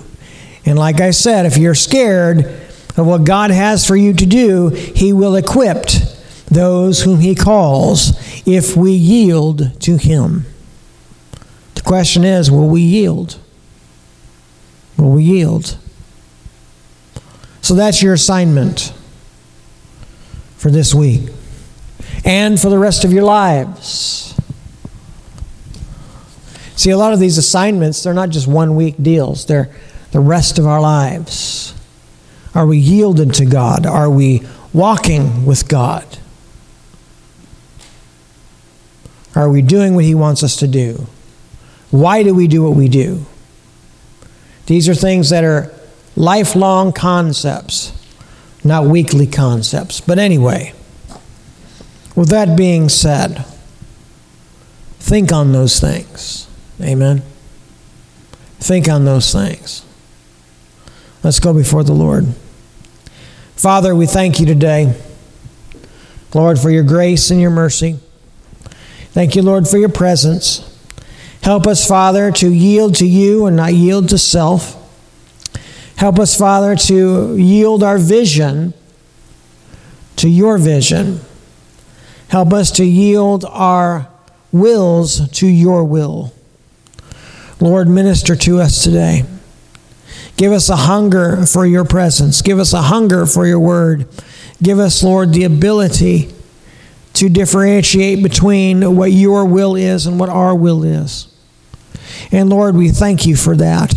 And 0.65 0.77
like 0.79 1.01
I 1.01 1.11
said, 1.11 1.45
if 1.45 1.57
you're 1.57 1.75
scared, 1.75 2.61
of 2.97 3.07
what 3.07 3.23
God 3.23 3.51
has 3.51 3.85
for 3.85 3.95
you 3.95 4.13
to 4.13 4.25
do, 4.25 4.69
He 4.69 5.13
will 5.13 5.35
equip 5.35 5.85
those 6.47 7.03
whom 7.03 7.19
He 7.19 7.35
calls 7.35 8.11
if 8.45 8.75
we 8.75 8.91
yield 8.91 9.79
to 9.81 9.97
Him. 9.97 10.45
The 11.75 11.81
question 11.81 12.23
is 12.23 12.51
will 12.51 12.67
we 12.67 12.81
yield? 12.81 13.39
Will 14.97 15.11
we 15.11 15.23
yield? 15.23 15.77
So 17.61 17.75
that's 17.75 18.01
your 18.01 18.13
assignment 18.13 18.93
for 20.57 20.69
this 20.69 20.93
week 20.93 21.29
and 22.25 22.59
for 22.59 22.69
the 22.69 22.77
rest 22.77 23.05
of 23.05 23.13
your 23.13 23.23
lives. 23.23 24.30
See, 26.81 26.89
a 26.89 26.97
lot 26.97 27.13
of 27.13 27.19
these 27.19 27.37
assignments, 27.37 28.01
they're 28.01 28.11
not 28.11 28.31
just 28.31 28.47
one 28.47 28.75
week 28.75 28.95
deals, 28.99 29.45
they're 29.45 29.69
the 30.13 30.19
rest 30.19 30.57
of 30.57 30.65
our 30.65 30.81
lives. 30.81 31.75
Are 32.55 32.65
we 32.65 32.79
yielded 32.79 33.35
to 33.35 33.45
God? 33.45 33.85
Are 33.85 34.09
we 34.09 34.41
walking 34.73 35.45
with 35.45 35.67
God? 35.67 36.17
Are 39.35 39.47
we 39.47 39.61
doing 39.61 39.93
what 39.93 40.05
He 40.05 40.15
wants 40.15 40.41
us 40.41 40.55
to 40.55 40.67
do? 40.67 41.05
Why 41.91 42.23
do 42.23 42.33
we 42.33 42.47
do 42.47 42.63
what 42.63 42.75
we 42.75 42.87
do? 42.87 43.27
These 44.65 44.89
are 44.89 44.95
things 44.95 45.29
that 45.29 45.43
are 45.43 45.71
lifelong 46.15 46.93
concepts, 46.93 47.93
not 48.63 48.85
weekly 48.85 49.27
concepts. 49.27 50.01
But 50.01 50.17
anyway, 50.17 50.73
with 52.15 52.29
that 52.29 52.57
being 52.57 52.89
said, 52.89 53.45
think 54.97 55.31
on 55.31 55.51
those 55.51 55.79
things. 55.79 56.47
Amen. 56.79 57.21
Think 58.59 58.87
on 58.87 59.05
those 59.05 59.31
things. 59.31 59.83
Let's 61.23 61.39
go 61.39 61.53
before 61.53 61.83
the 61.83 61.93
Lord. 61.93 62.27
Father, 63.55 63.95
we 63.95 64.05
thank 64.05 64.39
you 64.39 64.45
today, 64.45 64.95
Lord, 66.33 66.59
for 66.59 66.69
your 66.69 66.83
grace 66.83 67.29
and 67.31 67.41
your 67.41 67.51
mercy. 67.51 67.99
Thank 69.11 69.35
you, 69.35 69.41
Lord, 69.41 69.67
for 69.67 69.77
your 69.77 69.89
presence. 69.89 70.67
Help 71.43 71.67
us, 71.67 71.87
Father, 71.87 72.31
to 72.31 72.51
yield 72.51 72.95
to 72.95 73.05
you 73.05 73.45
and 73.45 73.55
not 73.55 73.73
yield 73.73 74.09
to 74.09 74.17
self. 74.17 74.77
Help 75.95 76.19
us, 76.19 76.37
Father, 76.37 76.75
to 76.75 77.35
yield 77.35 77.83
our 77.83 77.97
vision 77.97 78.73
to 80.15 80.29
your 80.29 80.57
vision. 80.57 81.19
Help 82.29 82.53
us 82.53 82.71
to 82.71 82.85
yield 82.85 83.43
our 83.45 84.07
wills 84.51 85.29
to 85.29 85.47
your 85.47 85.83
will. 85.83 86.33
Lord, 87.61 87.87
minister 87.87 88.35
to 88.35 88.59
us 88.59 88.83
today. 88.83 89.23
Give 90.35 90.51
us 90.51 90.69
a 90.69 90.75
hunger 90.75 91.45
for 91.45 91.65
your 91.65 91.85
presence. 91.85 92.41
Give 92.41 92.57
us 92.57 92.73
a 92.73 92.81
hunger 92.81 93.27
for 93.27 93.45
your 93.45 93.59
word. 93.59 94.07
Give 94.61 94.79
us, 94.79 95.03
Lord, 95.03 95.33
the 95.33 95.43
ability 95.43 96.33
to 97.13 97.29
differentiate 97.29 98.23
between 98.23 98.95
what 98.95 99.11
your 99.11 99.45
will 99.45 99.75
is 99.75 100.07
and 100.07 100.19
what 100.19 100.29
our 100.29 100.55
will 100.55 100.83
is. 100.83 101.27
And 102.31 102.49
Lord, 102.49 102.75
we 102.75 102.89
thank 102.89 103.27
you 103.27 103.35
for 103.35 103.55
that. 103.57 103.93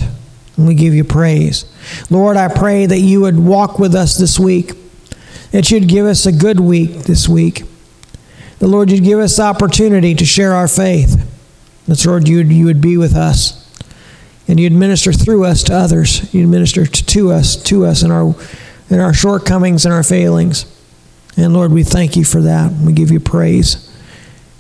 And 0.57 0.69
we 0.69 0.75
give 0.75 0.93
you 0.93 1.05
praise. 1.05 1.65
Lord, 2.11 2.37
I 2.37 2.49
pray 2.49 2.85
that 2.87 3.01
you 3.01 3.23
would 3.23 3.39
walk 3.39 3.79
with 3.79 3.95
us 3.95 4.17
this 4.17 4.39
week, 4.39 4.73
that 5.53 5.71
you'd 5.71 5.89
give 5.89 6.07
us 6.07 6.27
a 6.27 6.33
good 6.33 6.61
week 6.61 7.05
this 7.05 7.29
week. 7.29 7.63
The 8.59 8.67
Lord, 8.67 8.91
you'd 8.91 9.05
give 9.05 9.19
us 9.19 9.41
opportunity 9.41 10.15
to 10.15 10.25
share 10.25 10.53
our 10.53 10.69
faith. 10.69 11.31
That, 11.87 12.05
Lord, 12.07 12.29
you 12.29 12.41
you 12.41 12.65
would 12.67 12.81
be 12.81 12.97
with 12.97 13.15
us 13.15 13.61
and 14.49 14.61
you 14.61 14.67
administer 14.67 15.13
through 15.13 15.45
us 15.45 15.63
to 15.65 15.75
others. 15.75 16.33
you'd 16.35 16.45
administer 16.45 16.87
to 16.87 17.33
us, 17.33 17.57
to 17.65 17.85
us 17.85 18.03
in 18.03 18.11
our 18.11 18.35
in 18.91 19.01
our 19.01 19.15
shortcomings 19.15 19.85
and 19.85 19.95
our 19.95 20.03
failings. 20.03 20.67
And 21.37 21.53
Lord, 21.53 21.73
we 21.73 21.83
thank 21.83 22.17
you 22.17 22.25
for 22.25 22.43
that. 22.43 22.73
We 22.73 22.93
give 22.93 23.11
you 23.11 23.21
praise 23.21 23.91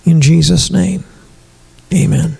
in 0.04 0.20
Jesus' 0.20 0.70
name. 0.70 1.04
Amen. 1.92 2.36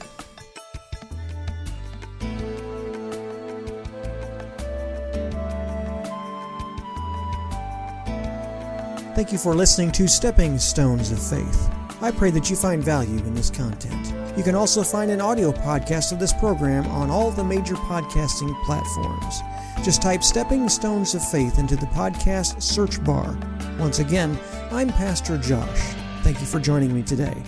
Thank 9.14 9.30
you 9.30 9.38
for 9.38 9.54
listening 9.54 9.92
to 9.92 10.08
Stepping 10.08 10.58
Stones 10.58 11.12
of 11.12 11.22
Faith. 11.22 11.70
I 12.02 12.10
pray 12.10 12.30
that 12.32 12.50
you 12.50 12.56
find 12.56 12.82
value 12.82 13.18
in 13.18 13.34
this 13.34 13.48
content. 13.48 14.13
You 14.36 14.42
can 14.42 14.56
also 14.56 14.82
find 14.82 15.12
an 15.12 15.20
audio 15.20 15.52
podcast 15.52 16.10
of 16.10 16.18
this 16.18 16.32
program 16.32 16.86
on 16.86 17.08
all 17.08 17.30
the 17.30 17.44
major 17.44 17.74
podcasting 17.74 18.52
platforms. 18.64 19.42
Just 19.84 20.02
type 20.02 20.24
Stepping 20.24 20.68
Stones 20.68 21.14
of 21.14 21.26
Faith 21.30 21.58
into 21.58 21.76
the 21.76 21.86
podcast 21.86 22.60
search 22.60 23.02
bar. 23.04 23.38
Once 23.78 24.00
again, 24.00 24.36
I'm 24.72 24.88
Pastor 24.88 25.38
Josh. 25.38 25.94
Thank 26.22 26.40
you 26.40 26.46
for 26.46 26.58
joining 26.58 26.92
me 26.92 27.02
today. 27.02 27.42